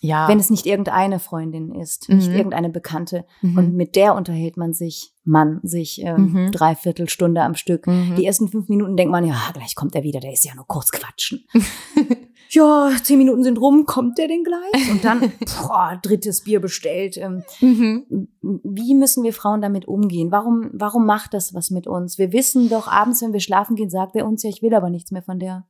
[0.00, 0.28] Ja.
[0.28, 2.34] Wenn es nicht irgendeine Freundin ist, nicht Mhm.
[2.36, 3.24] irgendeine Bekannte.
[3.40, 3.56] Mhm.
[3.58, 6.50] Und mit der unterhält man sich, Mann, sich ähm, Mhm.
[6.50, 7.86] dreiviertel Stunde am Stück.
[7.86, 8.14] Mhm.
[8.16, 10.66] Die ersten fünf Minuten denkt man, ja, gleich kommt er wieder, der ist ja nur
[10.66, 11.46] kurz quatschen.
[12.50, 14.90] ja, zehn Minuten sind rum, kommt der denn gleich?
[14.90, 15.20] Und dann,
[15.62, 17.16] boah, drittes Bier bestellt.
[17.16, 18.28] Ähm, Mhm.
[18.42, 20.30] wie müssen wir Frauen damit umgehen?
[20.30, 22.18] Warum, warum macht das was mit uns?
[22.18, 24.90] Wir wissen doch abends, wenn wir schlafen gehen, sagt er uns ja, ich will aber
[24.90, 25.66] nichts mehr von der.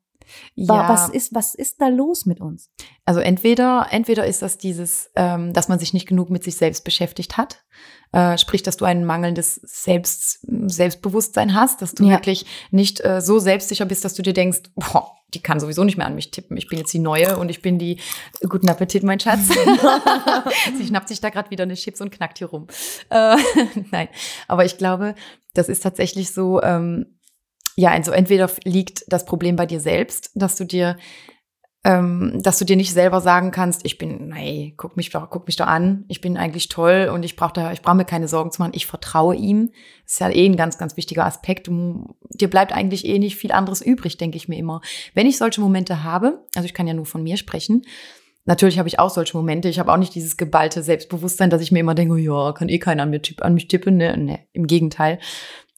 [0.55, 0.89] Ja.
[0.89, 2.71] Was ist, was ist da los mit uns?
[3.05, 6.85] Also entweder, entweder ist das dieses, ähm, dass man sich nicht genug mit sich selbst
[6.85, 7.65] beschäftigt hat,
[8.13, 12.11] äh, sprich, dass du ein mangelndes Selbst, Selbstbewusstsein hast, dass du Ja.
[12.11, 15.97] wirklich nicht äh, so selbstsicher bist, dass du dir denkst, boah, die kann sowieso nicht
[15.97, 16.57] mehr an mich tippen.
[16.57, 17.99] Ich bin jetzt die Neue und ich bin die.
[18.49, 19.49] Guten Appetit, mein Schatz.
[20.79, 22.69] Sie schnappt sich da gerade wieder eine Chips und knackt hier rum.
[23.11, 23.37] Äh,
[23.91, 24.09] nein,
[24.47, 25.15] aber ich glaube,
[25.55, 26.63] das ist tatsächlich so.
[26.63, 27.07] Ähm,
[27.77, 30.97] ja, also entweder liegt das Problem bei dir selbst, dass du dir
[31.87, 35.47] ähm, dass du dir nicht selber sagen kannst, ich bin, nee, guck mich doch, guck
[35.47, 38.51] mich doch an, ich bin eigentlich toll und ich brauche ich brauche mir keine Sorgen
[38.51, 39.71] zu machen, ich vertraue ihm.
[40.05, 41.69] Das ist ja eh ein ganz, ganz wichtiger Aspekt.
[41.69, 44.81] Dir bleibt eigentlich eh nicht viel anderes übrig, denke ich mir immer.
[45.13, 47.83] Wenn ich solche Momente habe, also ich kann ja nur von mir sprechen,
[48.47, 49.71] Natürlich habe ich auch solche Momente.
[49.71, 52.69] Ich habe auch nicht dieses geballte Selbstbewusstsein, dass ich mir immer denke, oh ja, kann
[52.69, 53.97] eh keiner an, mir, an mich tippen.
[53.97, 55.19] Ne, nee, im Gegenteil.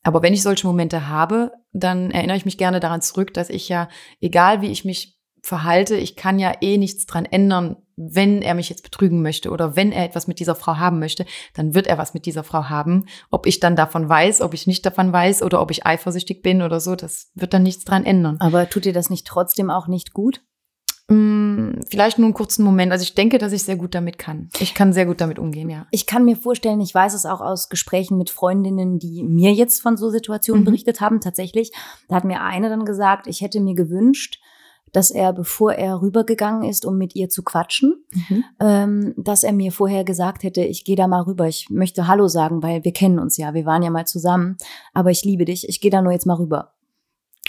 [0.06, 3.68] Aber wenn ich solche Momente habe, dann erinnere ich mich gerne daran zurück, dass ich
[3.68, 3.88] ja,
[4.20, 8.68] egal wie ich mich verhalte, ich kann ja eh nichts dran ändern, wenn er mich
[8.68, 11.98] jetzt betrügen möchte oder wenn er etwas mit dieser Frau haben möchte, dann wird er
[11.98, 13.06] was mit dieser Frau haben.
[13.32, 16.62] Ob ich dann davon weiß, ob ich nicht davon weiß oder ob ich eifersüchtig bin
[16.62, 18.36] oder so, das wird dann nichts dran ändern.
[18.38, 20.42] Aber tut dir das nicht trotzdem auch nicht gut?
[21.08, 22.90] Mm, Vielleicht nur einen kurzen Moment.
[22.92, 24.48] Also ich denke, dass ich sehr gut damit kann.
[24.58, 25.86] Ich kann sehr gut damit umgehen, ja.
[25.92, 29.80] Ich kann mir vorstellen, ich weiß es auch aus Gesprächen mit Freundinnen, die mir jetzt
[29.82, 30.66] von so Situationen Mhm.
[30.66, 31.70] berichtet haben, tatsächlich.
[32.08, 34.40] Da hat mir eine dann gesagt, ich hätte mir gewünscht,
[34.92, 38.04] dass er, bevor er rübergegangen ist, um mit ihr zu quatschen,
[38.60, 42.28] ähm, dass er mir vorher gesagt hätte, ich gehe da mal rüber, ich möchte Hallo
[42.28, 44.56] sagen, weil wir kennen uns ja, wir waren ja mal zusammen,
[44.94, 46.72] aber ich liebe dich, ich gehe da nur jetzt mal rüber.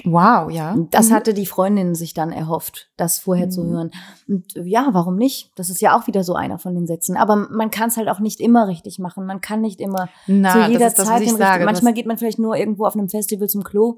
[0.06, 0.76] Wow, ja.
[0.92, 1.14] Das Mhm.
[1.16, 3.70] hatte die Freundin sich dann erhofft, das vorher zu Mhm.
[3.72, 3.92] hören.
[4.28, 5.52] Und ja, warum nicht?
[5.56, 7.18] Das ist ja auch wieder so einer von den Sätzen.
[7.18, 9.26] Aber man kann es halt auch nicht immer richtig machen.
[9.26, 11.66] Man kann nicht immer Na, zu jeder das das, Zeit sage.
[11.66, 13.98] Manchmal das, geht man vielleicht nur irgendwo auf einem Festival zum Klo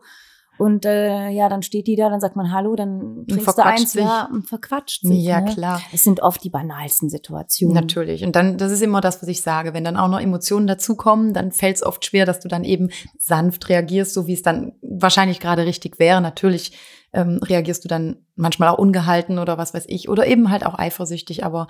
[0.59, 3.79] und äh, ja, dann steht die da, dann sagt man Hallo, dann trinkst du verquatscht
[3.79, 4.03] eins, sich.
[4.03, 5.23] ja, und verquatscht sich.
[5.23, 5.53] ja, ne?
[5.53, 5.81] klar.
[5.93, 7.73] Es sind oft die banalsten Situationen.
[7.73, 8.25] Natürlich.
[8.25, 9.73] Und dann, das ist immer das, was ich sage.
[9.73, 12.89] Wenn dann auch noch Emotionen dazukommen, dann fällt es oft schwer, dass du dann eben
[13.17, 16.19] sanft reagierst, so wie es dann wahrscheinlich gerade richtig wäre.
[16.19, 16.77] Natürlich
[17.13, 20.77] ähm, reagierst du dann manchmal auch ungehalten oder was weiß ich, oder eben halt auch
[20.77, 21.45] eifersüchtig.
[21.45, 21.67] Aber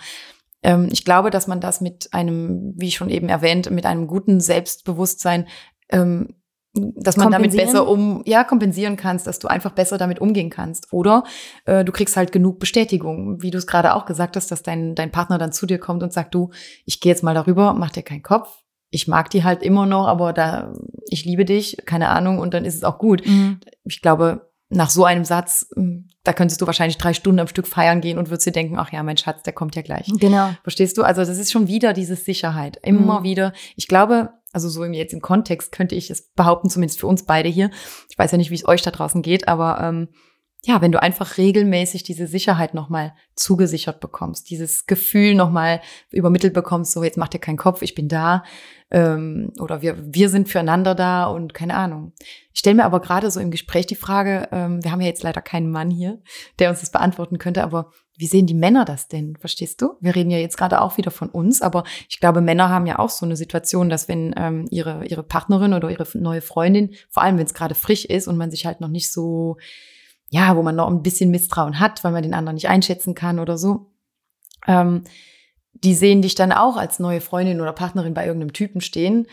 [0.63, 4.39] ähm, ich glaube, dass man das mit einem, wie schon eben erwähnt, mit einem guten
[4.39, 5.47] Selbstbewusstsein
[5.89, 6.36] ähm,
[6.96, 10.92] dass man damit besser um, ja, kompensieren kannst, dass du einfach besser damit umgehen kannst.
[10.92, 11.24] Oder
[11.65, 14.96] äh, du kriegst halt genug Bestätigung, wie du es gerade auch gesagt hast, dass dein,
[14.96, 16.52] dein Partner dann zu dir kommt und sagt, du,
[16.86, 18.50] ich gehe jetzt mal darüber, mach dir keinen Kopf.
[18.92, 20.74] Ich mag die halt immer noch, aber da,
[21.10, 23.26] ich liebe dich, keine Ahnung, und dann ist es auch gut.
[23.28, 23.60] Mhm.
[23.84, 27.68] Ich glaube, nach so einem Satz, mh, da könntest du wahrscheinlich drei Stunden am Stück
[27.68, 30.08] feiern gehen und würdest dir denken, ach ja, mein Schatz, der kommt ja gleich.
[30.20, 30.50] Genau.
[30.63, 31.04] Verstehst du?
[31.04, 32.78] Also das ist schon wieder diese Sicherheit.
[32.84, 33.24] Immer Mhm.
[33.24, 33.54] wieder.
[33.76, 37.23] Ich glaube, also so im jetzt im Kontext könnte ich es behaupten, zumindest für uns
[37.23, 37.69] beide hier.
[38.09, 40.09] Ich weiß ja nicht, wie es euch da draußen geht, aber ähm,
[40.63, 45.79] ja, wenn du einfach regelmäßig diese Sicherheit nochmal zugesichert bekommst, dieses Gefühl nochmal
[46.12, 48.43] übermittelt bekommst, so jetzt mach dir keinen Kopf, ich bin da
[48.91, 52.12] ähm, oder wir, wir sind füreinander da und keine Ahnung.
[52.53, 55.23] Ich stelle mir aber gerade so im Gespräch die Frage, ähm, wir haben ja jetzt
[55.23, 56.21] leider keinen Mann hier,
[56.59, 59.36] der uns das beantworten könnte, aber wie sehen die Männer das denn?
[59.38, 59.93] Verstehst du?
[60.01, 62.99] Wir reden ja jetzt gerade auch wieder von uns, aber ich glaube, Männer haben ja
[62.99, 67.23] auch so eine Situation, dass wenn ähm, ihre, ihre Partnerin oder ihre neue Freundin, vor
[67.23, 69.58] allem wenn es gerade frisch ist und man sich halt noch nicht so
[70.29, 73.39] ja, wo man noch ein bisschen Misstrauen hat, weil man den anderen nicht einschätzen kann
[73.39, 73.91] oder so.
[74.67, 75.03] Ähm,
[75.73, 79.27] die sehen dich dann auch als neue Freundin oder Partnerin bei irgendeinem Typen stehen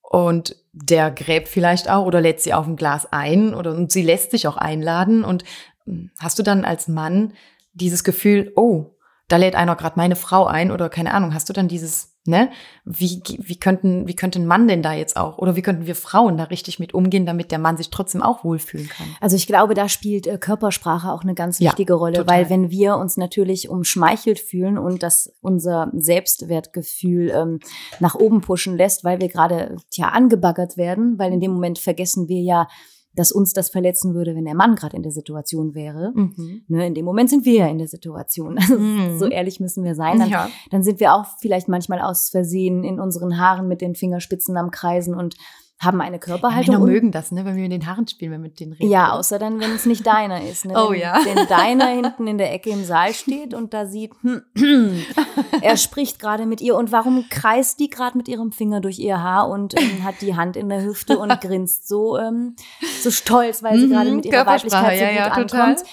[0.00, 4.02] und der gräbt vielleicht auch oder lädt sie auf ein Glas ein oder und sie
[4.02, 5.44] lässt sich auch einladen und
[5.84, 7.34] hm, hast du dann als Mann
[7.80, 8.96] dieses Gefühl, oh,
[9.28, 12.50] da lädt einer gerade meine Frau ein oder keine Ahnung, hast du dann dieses Ne?
[12.84, 15.38] Wie, wie, könnten, wie könnte ein Mann denn da jetzt auch?
[15.38, 18.44] Oder wie könnten wir Frauen da richtig mit umgehen, damit der Mann sich trotzdem auch
[18.44, 19.06] wohlfühlen kann?
[19.18, 22.36] Also ich glaube, da spielt äh, Körpersprache auch eine ganz wichtige ja, Rolle, total.
[22.36, 27.60] weil wenn wir uns natürlich umschmeichelt fühlen und das unser Selbstwertgefühl ähm,
[27.98, 32.28] nach oben pushen lässt, weil wir gerade ja angebaggert werden, weil in dem Moment vergessen
[32.28, 32.68] wir ja,
[33.18, 36.12] dass uns das verletzen würde, wenn der Mann gerade in der Situation wäre.
[36.14, 36.62] Mhm.
[36.68, 38.56] Ne, in dem Moment sind wir ja in der Situation.
[38.68, 39.18] Also mhm.
[39.18, 40.18] So ehrlich müssen wir sein.
[40.18, 40.48] Dann, ja.
[40.70, 44.70] dann sind wir auch vielleicht manchmal aus Versehen in unseren Haaren mit den Fingerspitzen am
[44.70, 45.36] Kreisen und
[45.80, 46.72] haben eine Körperhaltung.
[46.72, 48.72] Ja, Männer mögen das, ne, wenn wir mit den Haaren spielen, wenn wir mit denen
[48.72, 48.90] reden.
[48.90, 50.64] Ja, außer dann, wenn es nicht deiner ist.
[50.64, 50.74] Ne?
[50.76, 51.20] Oh wenn, ja.
[51.24, 55.02] Wenn deiner hinten in der Ecke im Saal steht und da sieht, hm, hm,
[55.62, 59.22] er spricht gerade mit ihr und warum kreist die gerade mit ihrem Finger durch ihr
[59.22, 62.56] Haar und ähm, hat die Hand in der Hüfte und grinst so, ähm,
[63.00, 65.84] so stolz, weil sie mhm, gerade mit ihrer Weiblichkeit so ja, gut ja, ankommt.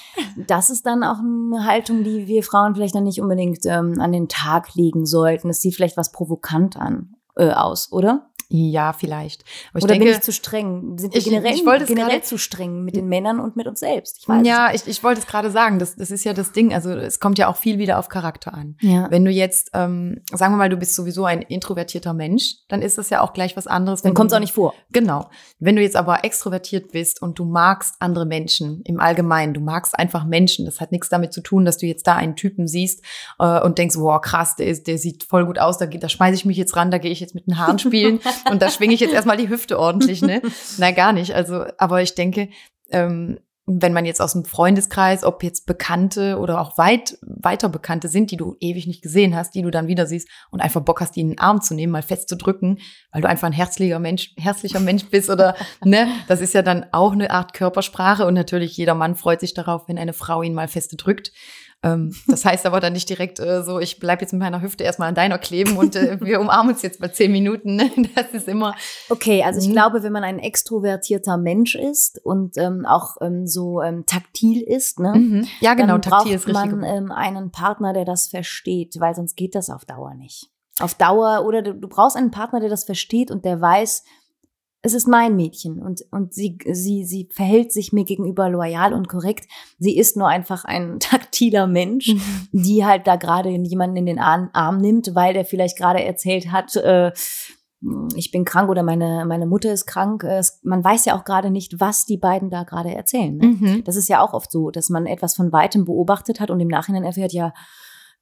[0.47, 4.11] Das ist dann auch eine Haltung, die wir Frauen vielleicht dann nicht unbedingt ähm, an
[4.11, 5.49] den Tag legen sollten.
[5.49, 8.31] Es sieht vielleicht was provokant an, äh, aus, oder?
[8.49, 9.43] Ja, vielleicht.
[9.73, 10.97] Aber Oder denke, bin ich zu streng?
[10.97, 13.67] Sind wir ich, generell, ich wollte generell grade, zu streng mit den Männern und mit
[13.67, 14.19] uns selbst?
[14.19, 15.79] Ich weiß ja, ich, ich wollte es gerade sagen.
[15.79, 16.73] Das, das ist ja das Ding.
[16.73, 18.77] Also es kommt ja auch viel wieder auf Charakter an.
[18.81, 19.09] Ja.
[19.09, 22.97] Wenn du jetzt, ähm, sagen wir mal, du bist sowieso ein introvertierter Mensch, dann ist
[22.97, 24.01] das ja auch gleich was anderes.
[24.01, 24.73] Dann kommt es auch nicht vor.
[24.91, 25.29] Genau.
[25.59, 29.97] Wenn du jetzt aber extrovertiert bist und du magst andere Menschen im Allgemeinen, du magst
[29.97, 30.65] einfach Menschen.
[30.65, 33.03] Das hat nichts damit zu tun, dass du jetzt da einen Typen siehst
[33.39, 36.35] äh, und denkst, wow, krass, der, ist, der sieht voll gut aus, da, da schmeiße
[36.35, 38.19] ich mich jetzt ran, da gehe ich jetzt mit den Haaren spielen.
[38.49, 40.41] Und da schwinge ich jetzt erstmal die Hüfte ordentlich, ne?
[40.77, 41.33] Nein, gar nicht.
[41.33, 42.49] Also, aber ich denke,
[42.91, 48.09] ähm, wenn man jetzt aus dem Freundeskreis, ob jetzt Bekannte oder auch weit weiter Bekannte
[48.09, 51.01] sind, die du ewig nicht gesehen hast, die du dann wieder siehst und einfach Bock
[51.01, 52.77] hast, die in den Arm zu nehmen, mal fest zu drücken,
[53.11, 56.85] weil du einfach ein herzlicher Mensch, herzlicher Mensch bist oder ne, das ist ja dann
[56.91, 60.53] auch eine Art Körpersprache und natürlich jeder Mann freut sich darauf, wenn eine Frau ihn
[60.53, 61.31] mal feste drückt.
[61.85, 64.83] Ähm, das heißt aber dann nicht direkt äh, so, ich bleib jetzt mit meiner Hüfte
[64.83, 67.75] erstmal an deiner kleben und äh, wir umarmen uns jetzt bei zehn Minuten.
[67.75, 67.91] Ne?
[68.15, 68.75] Das ist immer.
[69.09, 69.73] Okay, also ich mhm.
[69.73, 74.99] glaube, wenn man ein extrovertierter Mensch ist und ähm, auch ähm, so ähm, taktil ist,
[74.99, 75.13] ne?
[75.15, 75.47] Mhm.
[75.59, 76.71] Ja, genau, dann taktil braucht ist richtig.
[76.71, 80.49] man ähm, einen Partner, der das versteht, weil sonst geht das auf Dauer nicht.
[80.79, 84.03] Auf Dauer oder du, du brauchst einen Partner, der das versteht und der weiß,
[84.85, 89.07] es ist mein Mädchen und, und sie, sie, sie verhält sich mir gegenüber loyal und
[89.07, 89.47] korrekt.
[89.79, 92.21] Sie ist nur einfach ein taktiler Mensch, mhm.
[92.51, 96.75] die halt da gerade jemanden in den Arm, nimmt, weil der vielleicht gerade erzählt hat,
[96.75, 97.11] äh,
[98.15, 100.23] ich bin krank oder meine, meine Mutter ist krank.
[100.23, 103.37] Es, man weiß ja auch gerade nicht, was die beiden da gerade erzählen.
[103.37, 103.47] Ne?
[103.47, 103.83] Mhm.
[103.85, 106.67] Das ist ja auch oft so, dass man etwas von weitem beobachtet hat und im
[106.67, 107.53] Nachhinein erfährt, ja,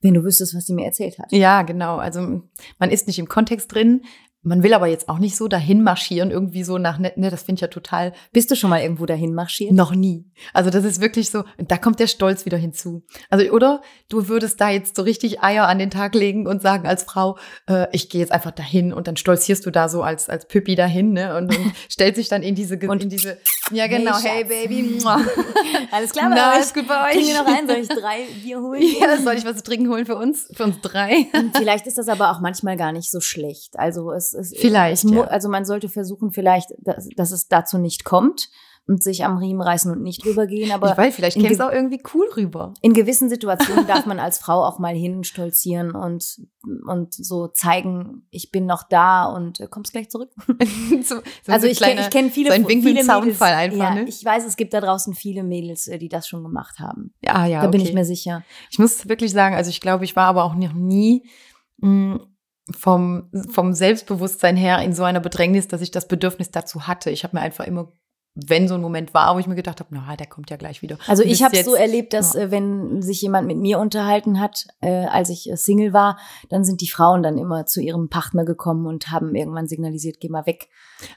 [0.02, 1.32] wenn du wüsstest, was sie mir erzählt hat.
[1.32, 1.98] Ja, genau.
[1.98, 2.42] Also
[2.80, 4.02] man ist nicht im Kontext drin.
[4.44, 7.44] Man will aber jetzt auch nicht so dahin marschieren, irgendwie so nach, ne, ne das
[7.44, 8.14] finde ich ja total.
[8.32, 9.72] Bist du schon mal irgendwo dahin marschiert?
[9.72, 10.26] Noch nie.
[10.54, 13.04] Also das ist wirklich so, da kommt der Stolz wieder hinzu.
[13.30, 16.86] Also, oder du würdest da jetzt so richtig Eier an den Tag legen und sagen
[16.86, 17.38] als Frau,
[17.70, 20.76] äh, ich gehe jetzt einfach dahin und dann stolzierst du da so als, als Püppi
[20.76, 21.38] dahin, ne?
[21.38, 23.38] Und, und stellt sich dann in diese, und in diese,
[23.72, 25.00] ja genau, hey, hey Baby.
[25.92, 26.52] alles klar Na?
[26.52, 27.14] Alles gut bei euch?
[27.14, 27.68] Kriegen wir noch ein?
[27.68, 28.82] Soll ich drei Bier holen?
[29.00, 30.50] Ja, soll ich was zu trinken holen für uns?
[30.54, 31.28] Für uns drei?
[31.56, 33.78] Vielleicht ist das aber auch manchmal gar nicht so schlecht.
[33.78, 35.04] Also es es, vielleicht.
[35.04, 35.24] Es, ja.
[35.26, 38.50] Also man sollte versuchen, vielleicht, dass, dass es dazu nicht kommt
[38.86, 40.72] und sich am Riemen reißen und nicht rübergehen.
[40.72, 42.74] Aber ich weiß, vielleicht käme es auch irgendwie cool rüber.
[42.82, 46.42] In gewissen Situationen darf man als Frau auch mal hinstolzieren und,
[46.86, 50.32] und so zeigen, ich bin noch da und äh, kommst gleich zurück.
[51.04, 53.42] so, so also ich, kenne viele, so ein viele Mädels.
[53.42, 54.04] einfach, ja, ne?
[54.04, 57.14] Ich weiß, es gibt da draußen viele Mädels, äh, die das schon gemacht haben.
[57.22, 57.62] Ja, ja.
[57.62, 57.78] Da okay.
[57.78, 58.44] bin ich mir sicher.
[58.70, 61.26] Ich muss wirklich sagen, also ich glaube, ich war aber auch noch nie
[61.78, 62.33] mh, mm,
[62.72, 67.10] vom, vom Selbstbewusstsein her in so einer Bedrängnis, dass ich das Bedürfnis dazu hatte.
[67.10, 67.92] Ich habe mir einfach immer
[68.36, 70.82] wenn so ein Moment war, wo ich mir gedacht habe, na, der kommt ja gleich
[70.82, 70.98] wieder.
[71.08, 72.42] Also ich habe so erlebt, dass ja.
[72.42, 76.18] äh, wenn sich jemand mit mir unterhalten hat, äh, als ich äh, Single war,
[76.50, 80.30] dann sind die Frauen dann immer zu ihrem Partner gekommen und haben irgendwann signalisiert, geh
[80.30, 80.70] mal weg.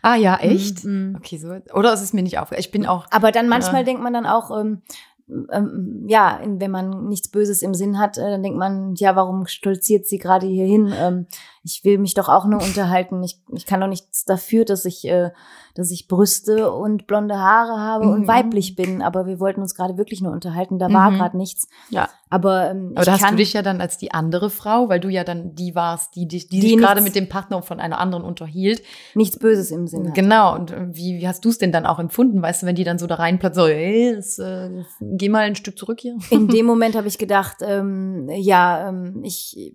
[0.03, 0.84] Ah ja, echt?
[0.84, 1.16] Mhm.
[1.16, 1.49] Okay, so.
[1.72, 2.61] Oder ist es mir nicht aufgefallen?
[2.61, 3.07] Ich bin auch.
[3.11, 4.82] Aber dann manchmal denkt man dann auch, ähm,
[5.29, 9.47] ähm, ja, wenn man nichts Böses im Sinn hat, äh, dann denkt man, ja, warum
[9.47, 10.93] stolziert sie gerade hier hin?
[10.97, 11.27] Ähm,
[11.67, 13.23] ich will mich doch auch nur unterhalten.
[13.25, 15.31] Ich, ich kann doch nichts dafür, dass ich, äh,
[15.75, 18.12] dass ich Brüste und blonde Haare habe mhm.
[18.12, 19.03] und weiblich bin.
[19.03, 20.79] Aber wir wollten uns gerade wirklich nur unterhalten.
[20.79, 21.17] Da war mhm.
[21.17, 21.69] gerade nichts.
[21.91, 22.09] Ja.
[22.29, 25.09] Aber, ähm, Aber da hast du dich ja dann als die andere Frau, weil du
[25.09, 27.99] ja dann die warst, die, die, die, die sich gerade mit dem Partner von einer
[27.99, 28.83] anderen unterhielt.
[29.14, 30.12] Nichts Böses im Sinne.
[30.12, 30.55] Genau.
[30.55, 32.43] Und äh, wie, wie hast du es denn dann auch empfunden?
[32.43, 35.57] Weißt du, wenn die dann so da reinplatzt, so, ey, das, äh, geh mal ein
[35.57, 36.17] Stück zurück hier.
[36.31, 39.75] In dem Moment habe ich gedacht, ähm, ja, ähm, ich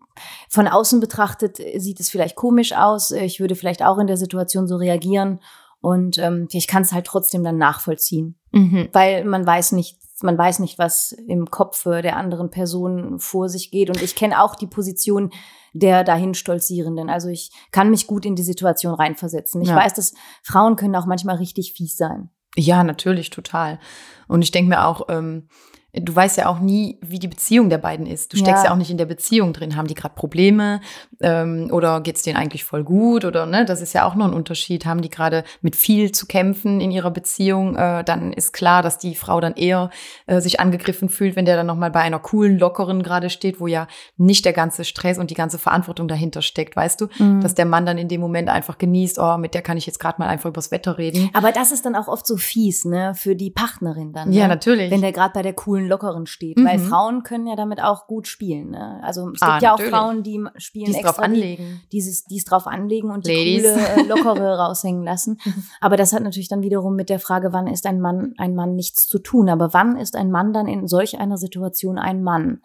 [0.50, 3.12] von außen betrachtet sieht es vielleicht komisch aus.
[3.12, 5.40] Ich würde vielleicht auch in der Situation so reagieren.
[5.82, 8.40] Und ähm, ich kann es halt trotzdem dann nachvollziehen.
[8.52, 8.90] Mhm.
[8.94, 13.72] Weil man weiß nicht, man weiß nicht, was im Kopf der anderen Person vor sich
[13.72, 13.90] geht.
[13.90, 15.32] Und ich kenne auch die Position
[15.74, 17.10] der dahin Stolzierenden.
[17.10, 19.62] Also ich kann mich gut in die Situation reinversetzen.
[19.62, 19.76] Ich ja.
[19.76, 20.14] weiß, dass
[20.44, 22.30] Frauen können auch manchmal richtig fies sein.
[22.56, 23.80] Ja, natürlich, total.
[24.28, 25.48] Und ich denke mir auch, ähm,
[25.94, 28.32] du weißt ja auch nie, wie die Beziehung der beiden ist.
[28.32, 29.76] Du steckst ja, ja auch nicht in der Beziehung drin.
[29.76, 30.80] Haben die gerade Probleme
[31.20, 33.66] ähm, oder geht's denen eigentlich voll gut oder ne?
[33.66, 34.86] Das ist ja auch noch ein Unterschied.
[34.86, 37.76] Haben die gerade mit viel zu kämpfen in ihrer Beziehung?
[37.76, 39.90] Äh, dann ist klar, dass die Frau dann eher
[40.28, 43.60] äh, sich angegriffen fühlt, wenn der dann noch mal bei einer coolen, lockeren gerade steht,
[43.60, 43.88] wo ja
[44.18, 47.08] nicht der ganze Stress und die ganze Verantwortung dahinter steckt, weißt du?
[47.20, 47.42] Mhm.
[47.42, 50.00] Dass der Mann dann in dem Moment einfach genießt, oh, mit der kann ich jetzt
[50.00, 51.30] gerade mal einfach übers Wetter reden.
[51.34, 54.32] Aber das ist dann auch oft so fies, ne, für die Partnerin dann.
[54.32, 54.50] Ja, ne?
[54.50, 54.90] natürlich.
[54.90, 56.58] Wenn der gerade bei der coolen coolen, lockeren steht.
[56.58, 56.66] Mhm.
[56.66, 58.72] Weil Frauen können ja damit auch gut spielen.
[58.72, 59.00] Ne?
[59.04, 61.82] Also es gibt ah, ja auch Frauen, die spielen die's extra, drauf anlegen.
[61.86, 63.64] Die, dieses, die es drauf anlegen und Ladies.
[63.64, 65.40] die coole, äh, lockere raushängen lassen.
[65.80, 68.76] Aber das hat natürlich dann wiederum mit der Frage, wann ist ein Mann, ein Mann
[68.76, 69.50] nichts zu tun.
[69.50, 72.62] Aber wann ist ein Mann dann in solch einer Situation ein Mann?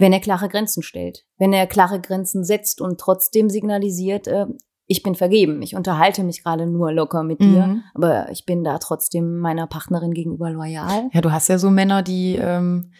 [0.00, 4.46] Wenn er klare Grenzen stellt, wenn er klare Grenzen setzt und trotzdem signalisiert, äh,
[4.88, 5.60] ich bin vergeben.
[5.62, 7.82] Ich unterhalte mich gerade nur locker mit dir, mhm.
[7.94, 11.10] aber ich bin da trotzdem meiner Partnerin gegenüber loyal.
[11.12, 12.90] Ja, du hast ja so Männer, die ähm,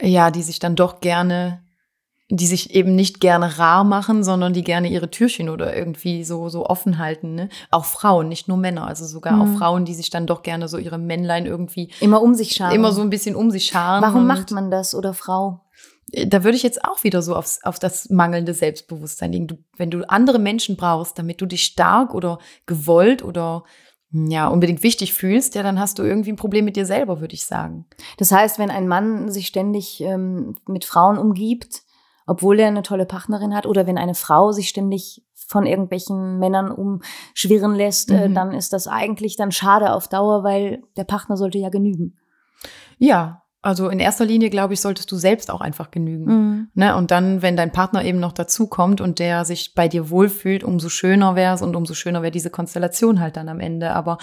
[0.00, 1.62] ja, die sich dann doch gerne,
[2.30, 6.48] die sich eben nicht gerne rar machen, sondern die gerne ihre Türchen oder irgendwie so
[6.48, 7.34] so offen halten.
[7.34, 7.48] Ne?
[7.70, 9.40] Auch Frauen, nicht nur Männer, also sogar mhm.
[9.42, 12.74] auch Frauen, die sich dann doch gerne so ihre Männlein irgendwie immer um sich scharen,
[12.74, 14.02] immer so ein bisschen um sich scharen.
[14.02, 15.60] Warum macht man das oder Frau?
[16.12, 19.46] Da würde ich jetzt auch wieder so aufs, auf das mangelnde Selbstbewusstsein legen.
[19.46, 23.64] Du, wenn du andere Menschen brauchst, damit du dich stark oder gewollt oder
[24.10, 27.34] ja, unbedingt wichtig fühlst, ja, dann hast du irgendwie ein Problem mit dir selber, würde
[27.34, 27.84] ich sagen.
[28.16, 31.82] Das heißt, wenn ein Mann sich ständig ähm, mit Frauen umgibt,
[32.26, 36.70] obwohl er eine tolle Partnerin hat, oder wenn eine Frau sich ständig von irgendwelchen Männern
[36.70, 38.32] umschwirren lässt, äh, mhm.
[38.32, 42.16] äh, dann ist das eigentlich dann schade auf Dauer, weil der Partner sollte ja genügen.
[42.98, 46.24] Ja, also in erster Linie, glaube ich, solltest du selbst auch einfach genügen.
[46.24, 46.68] Mhm.
[46.74, 46.94] Ne?
[46.96, 50.88] Und dann, wenn dein Partner eben noch dazukommt und der sich bei dir wohlfühlt, umso
[50.88, 53.92] schöner wäre es und umso schöner wäre diese Konstellation halt dann am Ende.
[53.92, 54.18] Aber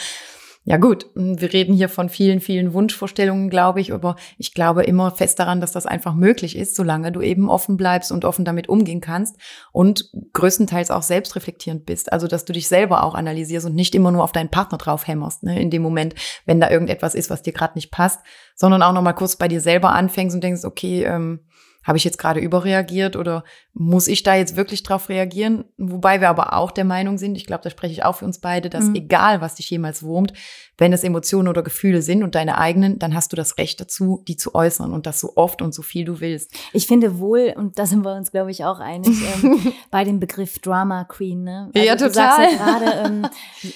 [0.68, 5.11] ja gut, wir reden hier von vielen, vielen Wunschvorstellungen, glaube ich, aber ich glaube immer
[5.11, 8.68] fest daran, dass das einfach möglich ist, solange du eben offen bleibst und offen damit
[8.68, 9.38] umgehen kannst
[9.72, 12.11] und größtenteils auch selbstreflektierend bist.
[12.11, 15.07] Also, dass du dich selber auch analysierst und nicht immer nur auf deinen Partner drauf
[15.07, 16.16] hämmerst, ne, in dem Moment,
[16.47, 18.22] wenn da irgendetwas ist, was dir gerade nicht passt,
[18.55, 21.41] sondern auch nochmal kurz bei dir selber anfängst und denkst, okay, ähm,
[21.86, 25.66] habe ich jetzt gerade überreagiert oder muss ich da jetzt wirklich drauf reagieren?
[25.78, 28.40] Wobei wir aber auch der Meinung sind, ich glaube, da spreche ich auch für uns
[28.40, 28.96] beide, dass mhm.
[28.96, 30.34] egal, was dich jemals wurmt,
[30.78, 34.24] wenn es Emotionen oder Gefühle sind und deine eigenen, dann hast du das Recht dazu,
[34.28, 36.52] die zu äußern und das so oft und so viel du willst.
[36.74, 39.60] Ich finde wohl, und da sind wir uns, glaube ich, auch einig, ähm,
[39.92, 41.44] bei dem Begriff Drama Queen.
[41.44, 41.70] Ne?
[41.76, 42.52] Also ja, total.
[42.52, 43.28] Ja gerade, ähm,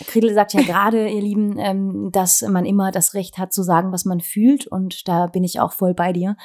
[0.07, 3.91] Kriedel sagt ja gerade, ihr Lieben, ähm, dass man immer das Recht hat zu sagen,
[3.91, 6.35] was man fühlt und da bin ich auch voll bei dir.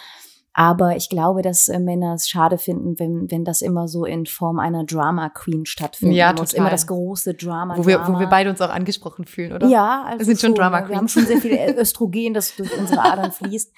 [0.57, 4.25] Aber ich glaube, dass äh, Männer es schade finden, wenn, wenn das immer so in
[4.25, 6.17] Form einer Drama Queen stattfindet.
[6.17, 6.55] Ja, total.
[6.55, 7.77] Immer das große Drama.
[7.77, 9.67] Wo wir, wo wir beide uns auch angesprochen fühlen, oder?
[9.67, 10.91] Ja, also wir sind schon, schon Drama Queens.
[10.91, 13.73] Wir haben schon sehr viel Östrogen, das durch unsere Adern fließt.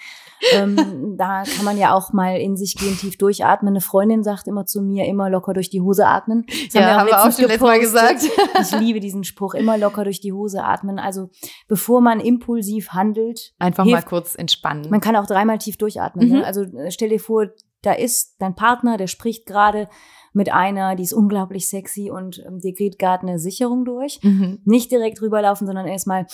[0.52, 3.72] ähm, da kann man ja auch mal in sich gehen, tief durchatmen.
[3.72, 6.44] Eine Freundin sagt immer zu mir, immer locker durch die Hose atmen.
[6.46, 8.20] Das ja, haben wir, haben wir auch schon letztes Mal gesagt.
[8.60, 10.98] Ich liebe diesen Spruch, immer locker durch die Hose atmen.
[10.98, 11.30] Also
[11.68, 13.54] bevor man impulsiv handelt.
[13.58, 14.88] Einfach hilft, mal kurz entspannen.
[14.90, 16.28] Man kann auch dreimal tief durchatmen.
[16.28, 16.34] Ne?
[16.34, 16.40] Mhm.
[16.40, 16.46] Ne?
[16.46, 17.48] Also stell dir vor,
[17.82, 19.88] da ist dein Partner, der spricht gerade
[20.32, 24.20] mit einer, die ist unglaublich sexy und ähm, dir geht gerade eine Sicherung durch.
[24.22, 24.60] Mhm.
[24.64, 26.26] Nicht direkt rüberlaufen, sondern erstmal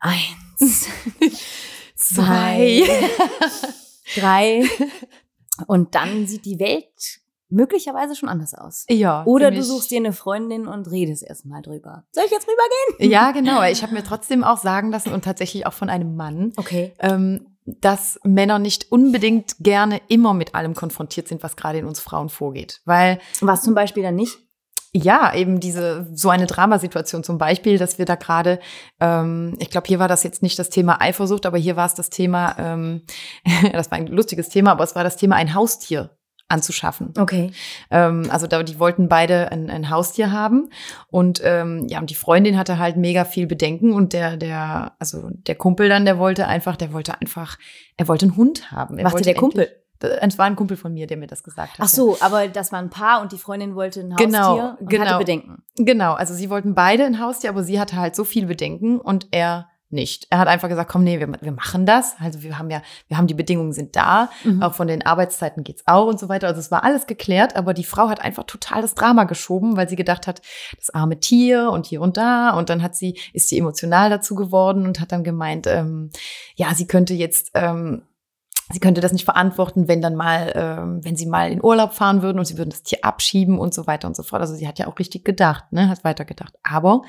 [0.00, 0.88] eins.
[1.96, 2.82] zwei,
[4.16, 4.64] drei.
[5.66, 7.20] Und dann sieht die Welt
[7.52, 8.84] möglicherweise schon anders aus.
[8.88, 9.24] Ja.
[9.24, 12.04] Oder du suchst dir eine Freundin und redest erstmal drüber.
[12.12, 13.12] Soll ich jetzt rübergehen?
[13.12, 13.62] Ja, genau.
[13.64, 16.92] Ich habe mir trotzdem auch sagen lassen und tatsächlich auch von einem Mann, okay.
[16.98, 22.00] ähm, dass Männer nicht unbedingt gerne immer mit allem konfrontiert sind, was gerade in uns
[22.00, 22.80] Frauen vorgeht.
[22.84, 24.38] Weil was zum Beispiel dann nicht?
[24.94, 28.60] ja, eben diese, so eine Dramasituation zum Beispiel, dass wir da gerade,
[29.00, 31.94] ähm, ich glaube, hier war das jetzt nicht das Thema Eifersucht, aber hier war es
[31.94, 33.02] das Thema, ähm,
[33.72, 36.10] das war ein lustiges Thema, aber es war das Thema ein Haustier
[36.52, 37.14] anzuschaffen.
[37.18, 37.50] Okay.
[37.90, 40.68] Ähm, also da, die wollten beide ein, ein Haustier haben
[41.08, 45.30] und ähm, ja und die Freundin hatte halt mega viel Bedenken und der der also
[45.30, 47.58] der Kumpel dann der wollte einfach der wollte einfach
[47.96, 48.98] er wollte einen Hund haben.
[48.98, 49.68] Er Machte der Kumpel?
[50.20, 51.80] Es war ein Kumpel von mir, der mir das gesagt hat.
[51.80, 54.90] Ach so, aber das war ein Paar und die Freundin wollte ein Genau, Haustier und
[54.90, 55.04] genau.
[55.04, 55.62] hatte Bedenken.
[55.76, 59.28] Genau, also sie wollten beide ein Haustier, aber sie hatte halt so viel Bedenken und
[59.30, 60.26] er nicht.
[60.30, 62.16] Er hat einfach gesagt, komm, nee, wir, wir machen das.
[62.20, 64.62] Also wir haben ja, wir haben die Bedingungen sind da, Mhm.
[64.62, 66.48] auch von den Arbeitszeiten geht's auch und so weiter.
[66.48, 69.88] Also es war alles geklärt, aber die Frau hat einfach total das Drama geschoben, weil
[69.88, 70.42] sie gedacht hat,
[70.78, 72.50] das arme Tier und hier und da.
[72.50, 76.10] Und dann hat sie, ist sie emotional dazu geworden und hat dann gemeint, ähm,
[76.56, 78.02] ja, sie könnte jetzt ähm,
[78.72, 82.22] sie könnte das nicht verantworten, wenn dann mal, ähm, wenn sie mal in Urlaub fahren
[82.22, 84.40] würden und sie würden das Tier abschieben und so weiter und so fort.
[84.40, 86.54] Also sie hat ja auch richtig gedacht, ne, hat weitergedacht.
[86.62, 87.02] Aber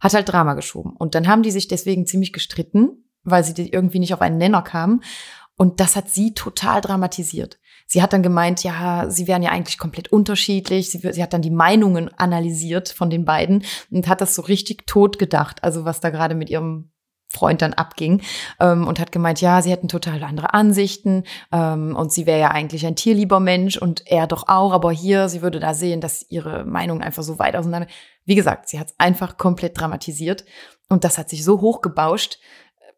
[0.00, 0.94] hat halt Drama geschoben.
[0.96, 4.62] Und dann haben die sich deswegen ziemlich gestritten, weil sie irgendwie nicht auf einen Nenner
[4.62, 5.02] kamen.
[5.56, 7.58] Und das hat sie total dramatisiert.
[7.86, 10.90] Sie hat dann gemeint, ja, sie wären ja eigentlich komplett unterschiedlich.
[10.90, 14.86] Sie, sie hat dann die Meinungen analysiert von den beiden und hat das so richtig
[14.86, 15.64] tot gedacht.
[15.64, 16.90] Also was da gerade mit ihrem
[17.30, 18.22] Freund dann abging
[18.58, 22.50] ähm, und hat gemeint, ja, sie hätten total andere Ansichten ähm, und sie wäre ja
[22.50, 26.26] eigentlich ein tierlieber Mensch und er doch auch, aber hier, sie würde da sehen, dass
[26.30, 27.88] ihre Meinungen einfach so weit auseinander.
[28.24, 30.44] Wie gesagt, sie hat es einfach komplett dramatisiert
[30.88, 32.38] und das hat sich so hochgebauscht,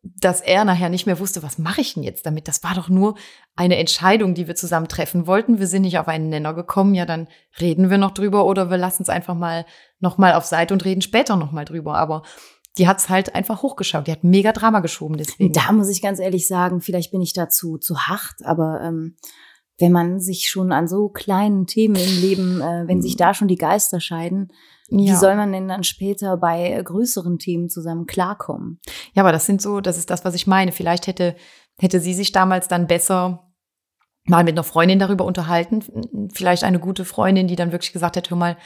[0.02, 2.48] dass er nachher nicht mehr wusste, was mache ich denn jetzt damit?
[2.48, 3.16] Das war doch nur
[3.54, 5.58] eine Entscheidung, die wir zusammen treffen wollten.
[5.58, 6.94] Wir sind nicht auf einen Nenner gekommen.
[6.94, 7.28] Ja, dann
[7.60, 9.66] reden wir noch drüber oder wir lassen es einfach mal
[9.98, 11.98] noch mal auf Seite und reden später noch mal drüber.
[11.98, 12.22] Aber
[12.78, 14.06] die hat es halt einfach hochgeschaut.
[14.06, 15.52] Die hat mega Drama geschoben deswegen.
[15.52, 19.16] Da muss ich ganz ehrlich sagen, vielleicht bin ich dazu zu hart, aber ähm,
[19.78, 23.48] wenn man sich schon an so kleinen Themen im Leben, äh, wenn sich da schon
[23.48, 24.52] die Geister scheiden,
[24.88, 25.16] wie ja.
[25.16, 28.80] soll man denn dann später bei äh, größeren Themen zusammen klarkommen?
[29.14, 30.72] ja, aber das sind so, das ist das, was ich meine.
[30.72, 31.34] Vielleicht hätte,
[31.78, 33.50] hätte sie sich damals dann besser
[34.26, 36.28] mal mit einer Freundin darüber unterhalten.
[36.32, 38.56] Vielleicht eine gute Freundin, die dann wirklich gesagt hätte, hör mal,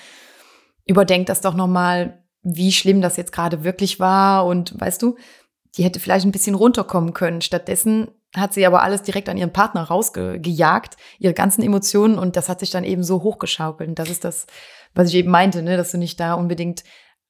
[0.85, 4.47] überdenk das doch nochmal, wie schlimm das jetzt gerade wirklich war.
[4.47, 5.17] Und weißt du,
[5.77, 7.41] die hätte vielleicht ein bisschen runterkommen können.
[7.41, 12.49] Stattdessen hat sie aber alles direkt an ihren Partner rausgejagt, ihre ganzen Emotionen und das
[12.49, 13.89] hat sich dann eben so hochgeschaukelt.
[13.89, 14.47] Und das ist das,
[14.95, 16.83] was ich eben meinte, ne, dass du nicht da unbedingt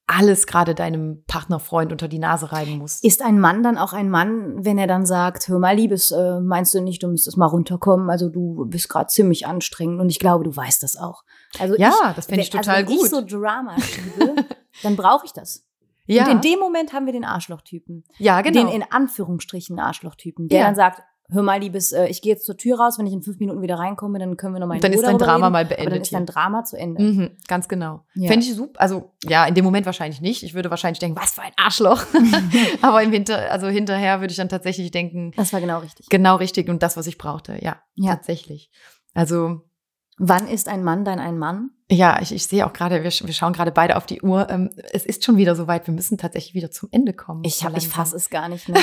[0.06, 3.02] alles gerade deinem Partnerfreund unter die Nase reiben musst.
[3.04, 6.40] Ist ein Mann dann auch ein Mann, wenn er dann sagt, hör mal, Liebes, äh,
[6.40, 8.10] meinst du nicht, du müsstest mal runterkommen?
[8.10, 11.22] Also du bist gerade ziemlich anstrengend und ich glaube, du weißt das auch.
[11.58, 13.04] Also Ja, ich, das fänd ich wenn- total also wenn gut.
[13.06, 14.34] ich so Drama schiebe,
[14.82, 15.66] dann brauche ich das.
[16.06, 18.04] Ja, Und in dem Moment haben wir den Arschlochtypen.
[18.18, 18.60] ja genau.
[18.60, 20.66] Den in Anführungsstrichen Arschlochtypen, der Ja.
[20.66, 21.00] dann sagt,
[21.30, 23.62] hör mal, Liebes, äh, ich gehe jetzt zur Tür raus, wenn ich in fünf Minuten
[23.62, 25.52] wieder reinkomme, dann können wir noch mal in Dann ist dein Drama reden.
[25.52, 27.02] mal Aber dann beendet ist dein Drama zu Ende.
[27.02, 28.04] Mhm, ganz genau.
[28.14, 28.28] Ja.
[28.28, 28.78] Fände ich super.
[28.78, 30.42] Also ja, in dem Moment wahrscheinlich nicht.
[30.42, 32.04] Ich würde wahrscheinlich denken, was für ein Arschloch.
[32.82, 36.10] Aber im Hinter, also hinterher würde ich dann tatsächlich denken, Das war genau richtig.
[36.10, 37.56] genau richtig und das, was ich brauchte.
[37.64, 38.14] Ja, Ja.
[38.16, 38.70] tatsächlich.
[39.14, 39.62] Also
[40.18, 41.70] Wann ist ein Mann dann ein Mann?
[41.90, 44.48] Ja, ich, ich sehe auch gerade, wir, wir schauen gerade beide auf die Uhr.
[44.48, 45.86] Ähm, es ist schon wieder soweit.
[45.86, 47.42] Wir müssen tatsächlich wieder zum Ende kommen.
[47.44, 48.80] Ich, hab, ich fasse es gar nicht mehr.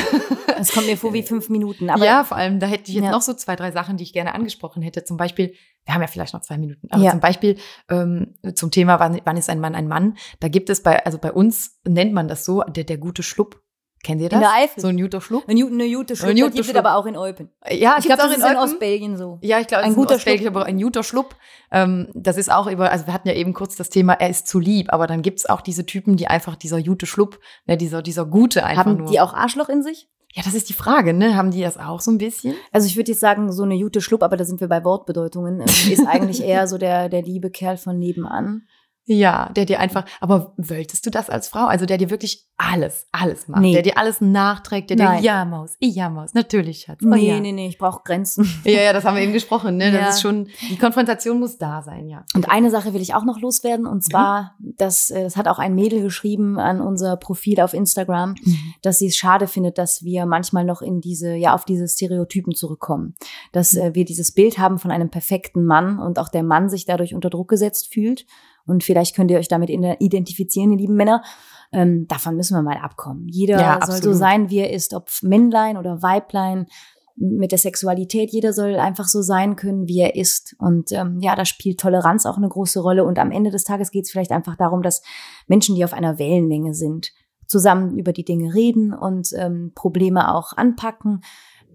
[0.59, 1.89] Es kommt mir vor wie fünf Minuten.
[1.89, 3.11] Aber ja, vor allem, da hätte ich jetzt Ja.
[3.11, 5.03] noch so zwei, drei Sachen, die ich gerne angesprochen hätte.
[5.03, 5.53] Zum Beispiel,
[5.85, 7.11] wir haben ja vielleicht noch zwei Minuten, aber Ja.
[7.11, 7.57] zum Beispiel
[7.89, 10.15] ähm, zum Thema, wann, wann ist ein Mann ein Mann?
[10.39, 13.61] Da gibt es bei, also bei uns nennt man das so, der, der gute Schlupp.
[14.03, 14.37] Kennt ihr das?
[14.37, 14.81] In der Eifel.
[14.81, 15.43] So ein guter Schlupp?
[15.47, 16.85] eine Newton, eine gute Schluck, Eine das gute gibt es Schluck.
[16.85, 17.49] aber auch in Eupen.
[17.69, 18.57] Ja, Ich glaube, das ist in.
[18.57, 19.37] Ostbelgien so.
[19.41, 20.47] Ja, ich glaube, Ein ein guter guter Schlupp.
[20.47, 21.35] aber ein guter Schlupp.
[21.71, 24.47] Ähm, das ist auch über, also wir hatten ja eben kurz das Thema, er ist
[24.47, 28.01] zu lieb, aber dann gibt's auch diese Typen, die einfach dieser gute Schlupp, ne, dieser,
[28.01, 29.11] dieser Gute einfach Haben nur.
[29.11, 30.07] die auch Arschloch in sich?
[30.33, 31.35] ja, das ist die Frage, ne?
[31.35, 32.55] Haben die das auch so ein bisschen?
[32.71, 35.59] Also ich würde jetzt sagen, so eine Jute Schlupp, aber da sind wir bei Wortbedeutungen,
[35.59, 38.61] äh, ist eigentlich eher so der, der liebe Kerl von nebenan.
[39.05, 41.65] Ja, der dir einfach, aber wolltest du das als Frau?
[41.65, 43.73] Also der dir wirklich alles, alles macht, Nee.
[43.73, 45.17] der dir alles nachträgt, der Nein.
[45.21, 46.99] dir, ja, Maus, ja, Maus, natürlich, Schatz.
[47.03, 47.39] Oh, Nee, ja.
[47.39, 48.47] nee, nee, ich brauche Grenzen.
[48.63, 49.85] Ja, ja, das haben wir eben gesprochen, ne?
[49.91, 49.99] Ja.
[50.05, 52.23] Das ist schon, die Konfrontation muss da sein, ja.
[52.35, 55.57] Und eine Sache will ich auch noch loswerden, und zwar, das, äh, das hat auch
[55.57, 58.35] ein Mädel geschrieben an unser Profil auf Instagram,
[58.83, 62.53] dass sie es schade findet, dass wir manchmal noch in diese, ja, auf diese Stereotypen
[62.53, 63.15] zurückkommen.
[63.51, 66.85] Dass äh, wir dieses Bild haben von einem perfekten Mann und auch der Mann sich
[66.85, 68.25] dadurch unter Druck gesetzt fühlt.
[68.65, 71.23] Und vielleicht könnt ihr euch damit identifizieren, ihr lieben Männer.
[71.71, 73.27] Ähm, davon müssen wir mal abkommen.
[73.27, 74.17] Jeder Ja, soll so absolut.
[74.17, 76.67] sein, wie er ist, ob Männlein oder Weiblein.
[77.15, 80.55] Mit der Sexualität, jeder soll einfach so sein können, wie er ist.
[80.59, 83.05] Und ähm, ja, da spielt Toleranz auch eine große Rolle.
[83.05, 85.01] Und am Ende des Tages geht es vielleicht einfach darum, dass
[85.47, 87.11] Menschen, die auf einer Wellenlänge sind,
[87.47, 91.21] zusammen über die Dinge reden und ähm, Probleme auch anpacken,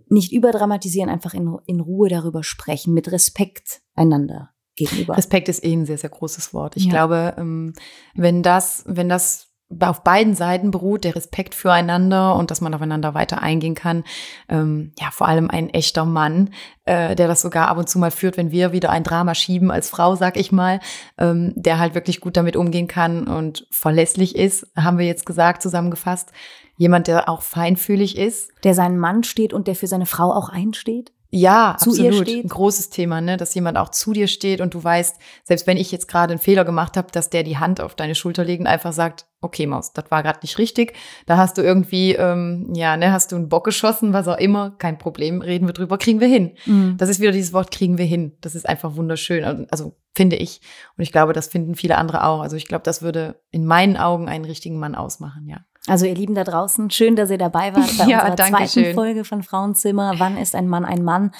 [0.09, 5.17] nicht überdramatisieren, einfach in, in Ruhe darüber sprechen, mit Respekt einander gegenüber.
[5.17, 6.77] Respekt ist eh ein sehr, sehr großes Wort.
[6.77, 6.91] Ich ja.
[6.91, 7.73] glaube, ähm,
[8.15, 9.47] wenn das, wenn das
[9.81, 14.05] auf beiden Seiten beruht, der Respekt füreinander und dass man aufeinander weiter eingehen kann.
[14.49, 16.51] Ähm, ja, vor allem ein echter Mann,
[16.85, 19.73] äh, der das sogar ab und zu mal führt, wenn wir wieder ein Drama schieben
[19.73, 20.79] als Frau, sag ich mal,
[21.19, 25.63] ähm, der halt wirklich gut damit umgehen kann und verlässlich ist, haben wir jetzt gesagt,
[25.63, 26.31] zusammengefasst.
[26.79, 28.53] Jemand, der auch feinfühlig ist.
[28.63, 31.11] Der seinen Mann steht und der für seine Frau auch einsteht?
[31.37, 32.13] Ja, zu absolut.
[32.13, 32.45] Ihr steht.
[32.45, 33.37] Ein großes Thema, ne?
[33.37, 36.41] dass jemand auch zu dir steht und du weißt, selbst wenn ich jetzt gerade einen
[36.41, 39.67] Fehler gemacht habe, dass der die Hand auf deine Schulter legt und einfach sagt, okay,
[39.67, 40.95] Maus, das war gerade nicht richtig.
[41.27, 44.71] Da hast du irgendwie, ähm, ja, ne, hast du einen Bock geschossen, was auch immer,
[44.79, 46.53] kein Problem, reden wir drüber, kriegen wir hin.
[46.65, 46.97] Mhm.
[46.97, 48.33] Das ist wieder dieses Wort, kriegen wir hin.
[48.41, 49.67] Das ist einfach wunderschön.
[49.71, 50.63] Also finde ich.
[50.97, 52.41] Und ich glaube, das finden viele andere auch.
[52.41, 55.59] Also ich glaube, das würde in meinen Augen einen richtigen Mann ausmachen, ja.
[55.87, 58.95] Also ihr Lieben da draußen, schön, dass ihr dabei wart bei ja, unserer zweiten schön.
[58.95, 60.15] Folge von Frauenzimmer.
[60.19, 61.33] Wann ist ein Mann ein Mann?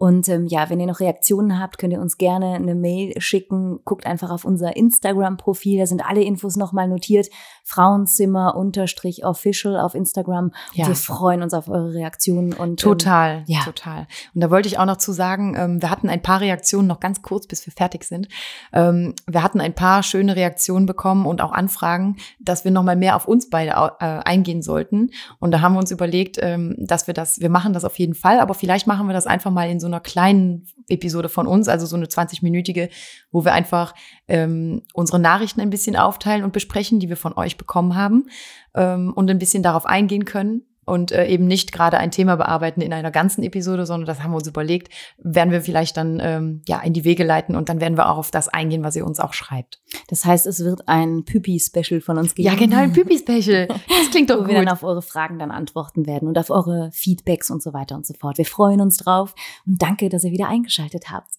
[0.00, 3.80] Und ähm, ja, wenn ihr noch Reaktionen habt, könnt ihr uns gerne eine Mail schicken.
[3.84, 7.28] Guckt einfach auf unser Instagram-Profil, da sind alle Infos nochmal notiert.
[7.70, 10.52] Frauenzimmer unterstrich official auf Instagram.
[10.74, 10.88] Ja.
[10.88, 12.52] wir freuen uns auf eure Reaktionen.
[12.52, 13.60] Und, total, ähm, ja.
[13.60, 14.08] total.
[14.34, 16.98] Und da wollte ich auch noch zu sagen, ähm, wir hatten ein paar Reaktionen noch
[16.98, 18.26] ganz kurz, bis wir fertig sind.
[18.72, 23.14] Ähm, wir hatten ein paar schöne Reaktionen bekommen und auch Anfragen, dass wir nochmal mehr
[23.14, 25.10] auf uns beide äh, eingehen sollten.
[25.38, 28.14] Und da haben wir uns überlegt, ähm, dass wir das, wir machen das auf jeden
[28.14, 31.68] Fall, aber vielleicht machen wir das einfach mal in so einer kleinen Episode von uns,
[31.68, 32.90] also so eine 20-minütige,
[33.30, 33.94] wo wir einfach
[34.26, 38.26] ähm, unsere Nachrichten ein bisschen aufteilen und besprechen, die wir von euch bekommen haben
[38.74, 42.80] ähm, und ein bisschen darauf eingehen können und äh, eben nicht gerade ein Thema bearbeiten
[42.80, 46.62] in einer ganzen Episode, sondern das haben wir uns überlegt, werden wir vielleicht dann ähm,
[46.66, 49.06] ja in die Wege leiten und dann werden wir auch auf das eingehen, was ihr
[49.06, 49.80] uns auch schreibt.
[50.08, 52.48] Das heißt, es wird ein Püpi-Special von uns geben.
[52.48, 53.68] Ja, genau, ein Püpi-Special.
[53.68, 54.48] Das klingt doch Wo gut.
[54.48, 57.94] wir dann auf eure Fragen dann antworten werden und auf eure Feedbacks und so weiter
[57.94, 58.36] und so fort.
[58.38, 59.34] Wir freuen uns drauf
[59.66, 61.30] und danke, dass ihr wieder eingeschaltet habt.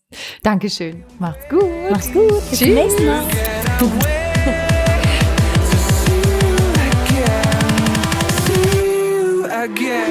[0.44, 1.04] Dankeschön.
[1.20, 1.66] Macht's gut.
[1.90, 2.30] Macht's gut.
[2.50, 2.60] Bis Tschüss.
[2.60, 4.31] zum nächsten Mal.
[9.72, 10.11] again.